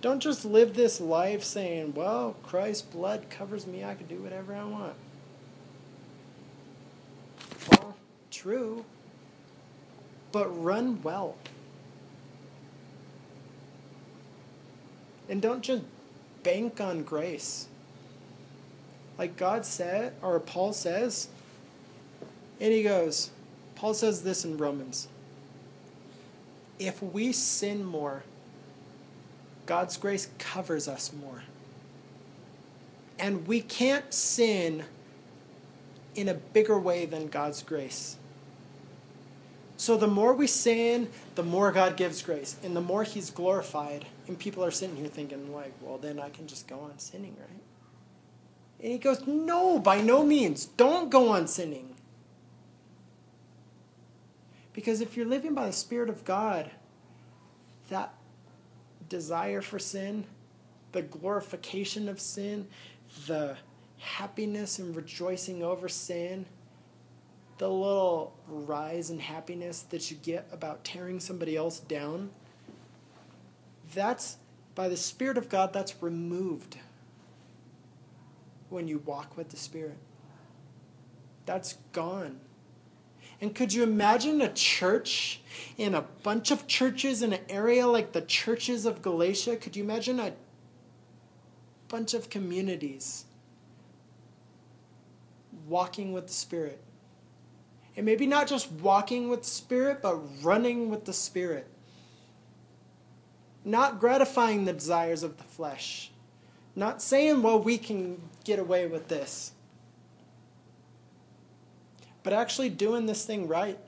Don't 0.00 0.18
just 0.18 0.44
live 0.44 0.74
this 0.74 1.00
life 1.00 1.44
saying, 1.44 1.94
well, 1.94 2.34
Christ's 2.42 2.82
blood 2.82 3.30
covers 3.30 3.68
me, 3.68 3.84
I 3.84 3.94
can 3.94 4.08
do 4.08 4.16
whatever 4.16 4.52
I 4.52 4.64
want. 4.64 4.94
Well, 7.70 7.94
true. 8.32 8.84
But 10.32 10.48
run 10.48 11.00
well. 11.04 11.36
And 15.28 15.40
don't 15.40 15.62
just 15.62 15.82
bank 16.42 16.80
on 16.80 17.02
grace. 17.02 17.68
Like 19.18 19.36
God 19.36 19.64
said, 19.64 20.14
or 20.22 20.38
Paul 20.40 20.72
says, 20.72 21.28
and 22.60 22.72
he 22.72 22.82
goes, 22.82 23.30
Paul 23.74 23.94
says 23.94 24.22
this 24.22 24.44
in 24.44 24.56
Romans 24.56 25.08
if 26.78 27.02
we 27.02 27.32
sin 27.32 27.84
more, 27.84 28.24
God's 29.66 29.96
grace 29.96 30.28
covers 30.38 30.88
us 30.88 31.12
more. 31.12 31.44
And 33.18 33.46
we 33.46 33.60
can't 33.60 34.12
sin 34.12 34.84
in 36.14 36.28
a 36.28 36.34
bigger 36.34 36.78
way 36.78 37.06
than 37.06 37.28
God's 37.28 37.62
grace. 37.62 38.16
So 39.76 39.96
the 39.96 40.06
more 40.06 40.34
we 40.34 40.46
sin, 40.46 41.08
the 41.34 41.42
more 41.42 41.72
God 41.72 41.96
gives 41.96 42.22
grace, 42.22 42.56
and 42.62 42.76
the 42.76 42.80
more 42.80 43.02
He's 43.02 43.30
glorified. 43.30 44.06
And 44.28 44.38
people 44.38 44.64
are 44.64 44.70
sitting 44.70 44.96
here 44.96 45.08
thinking, 45.08 45.52
like, 45.52 45.72
well, 45.80 45.98
then 45.98 46.20
I 46.20 46.28
can 46.28 46.46
just 46.46 46.68
go 46.68 46.80
on 46.80 46.98
sinning, 46.98 47.36
right? 47.38 47.60
And 48.80 48.92
he 48.92 48.98
goes, 48.98 49.26
no, 49.26 49.78
by 49.78 50.00
no 50.00 50.24
means. 50.24 50.66
Don't 50.66 51.10
go 51.10 51.30
on 51.30 51.46
sinning. 51.46 51.94
Because 54.74 55.00
if 55.00 55.16
you're 55.16 55.26
living 55.26 55.54
by 55.54 55.66
the 55.66 55.72
Spirit 55.72 56.10
of 56.10 56.24
God, 56.24 56.70
that 57.88 58.12
desire 59.08 59.62
for 59.62 59.78
sin, 59.78 60.24
the 60.92 61.02
glorification 61.02 62.08
of 62.08 62.20
sin, 62.20 62.66
the 63.26 63.56
happiness 63.98 64.78
and 64.78 64.94
rejoicing 64.94 65.62
over 65.62 65.88
sin, 65.88 66.44
the 67.64 67.70
little 67.70 68.34
rise 68.46 69.08
in 69.08 69.18
happiness 69.18 69.80
that 69.88 70.10
you 70.10 70.18
get 70.18 70.46
about 70.52 70.84
tearing 70.84 71.18
somebody 71.18 71.56
else 71.56 71.80
down 71.80 72.28
that's, 73.94 74.36
by 74.74 74.86
the 74.86 74.98
Spirit 74.98 75.38
of 75.38 75.48
God, 75.48 75.72
that's 75.72 76.02
removed 76.02 76.76
when 78.68 78.86
you 78.86 78.98
walk 78.98 79.38
with 79.38 79.48
the 79.48 79.56
Spirit. 79.56 79.96
That's 81.46 81.78
gone. 81.92 82.38
And 83.40 83.54
could 83.54 83.72
you 83.72 83.82
imagine 83.82 84.42
a 84.42 84.52
church 84.52 85.40
in 85.78 85.94
a 85.94 86.02
bunch 86.02 86.50
of 86.50 86.66
churches 86.66 87.22
in 87.22 87.32
an 87.32 87.40
area 87.48 87.86
like 87.86 88.12
the 88.12 88.20
churches 88.20 88.84
of 88.84 89.00
Galatia? 89.00 89.56
Could 89.56 89.74
you 89.74 89.84
imagine 89.84 90.20
a 90.20 90.34
bunch 91.88 92.12
of 92.12 92.28
communities 92.28 93.24
walking 95.66 96.12
with 96.12 96.26
the 96.26 96.34
Spirit? 96.34 96.78
And 97.96 98.04
maybe 98.04 98.26
not 98.26 98.48
just 98.48 98.70
walking 98.72 99.28
with 99.28 99.42
the 99.42 99.48
Spirit, 99.48 100.02
but 100.02 100.18
running 100.42 100.90
with 100.90 101.04
the 101.04 101.12
Spirit 101.12 101.68
not 103.64 103.98
gratifying 103.98 104.64
the 104.64 104.72
desires 104.72 105.22
of 105.22 105.38
the 105.38 105.44
flesh, 105.44 106.10
not 106.76 107.00
saying, 107.00 107.42
well, 107.42 107.58
we 107.58 107.78
can 107.78 108.20
get 108.44 108.58
away 108.58 108.86
with 108.86 109.08
this, 109.08 109.52
but 112.22 112.32
actually 112.32 112.68
doing 112.68 113.06
this 113.06 113.24
thing 113.24 113.48
right, 113.48 113.78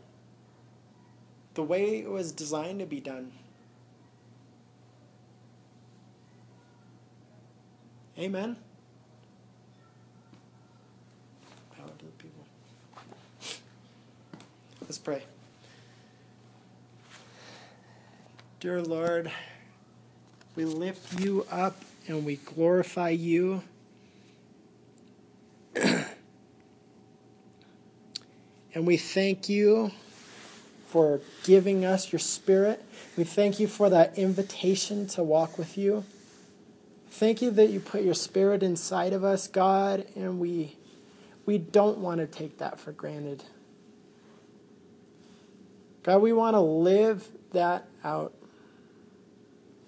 the 1.54 1.62
way 1.62 1.98
it 1.98 2.08
was 2.08 2.32
designed 2.32 2.80
to 2.80 2.86
be 2.86 3.00
done. 3.00 3.32
Amen. 8.18 8.56
Power 11.76 11.88
to 11.98 12.04
the 12.06 12.10
people. 12.12 12.46
Let's 14.86 14.98
pray. 14.98 15.24
Dear 18.60 18.80
Lord, 18.80 19.32
we 20.54 20.64
lift 20.64 21.18
you 21.18 21.44
up 21.50 21.82
and 22.06 22.24
we 22.24 22.36
glorify 22.36 23.08
you. 23.08 23.64
and 25.74 26.06
we 28.76 28.96
thank 28.96 29.48
you 29.48 29.90
for 30.86 31.20
giving 31.42 31.84
us 31.84 32.12
your 32.12 32.20
spirit. 32.20 32.80
We 33.16 33.24
thank 33.24 33.58
you 33.58 33.66
for 33.66 33.90
that 33.90 34.16
invitation 34.16 35.08
to 35.08 35.24
walk 35.24 35.58
with 35.58 35.76
you. 35.76 36.04
Thank 37.10 37.42
you 37.42 37.50
that 37.50 37.70
you 37.70 37.80
put 37.80 38.02
your 38.02 38.14
spirit 38.14 38.62
inside 38.62 39.12
of 39.12 39.24
us, 39.24 39.48
God, 39.48 40.06
and 40.14 40.38
we 40.38 40.76
we 41.44 41.58
don't 41.58 41.98
want 41.98 42.20
to 42.20 42.26
take 42.28 42.58
that 42.58 42.78
for 42.78 42.92
granted. 42.92 43.42
God, 46.06 46.22
we 46.22 46.32
want 46.32 46.54
to 46.54 46.60
live 46.60 47.28
that 47.50 47.88
out. 48.04 48.32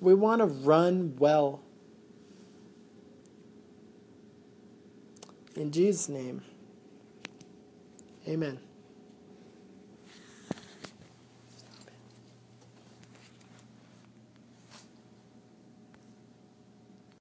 We 0.01 0.14
want 0.14 0.41
to 0.41 0.47
run 0.47 1.14
well. 1.16 1.62
In 5.55 5.71
Jesus' 5.71 6.09
name, 6.09 6.43
amen. 8.27 8.59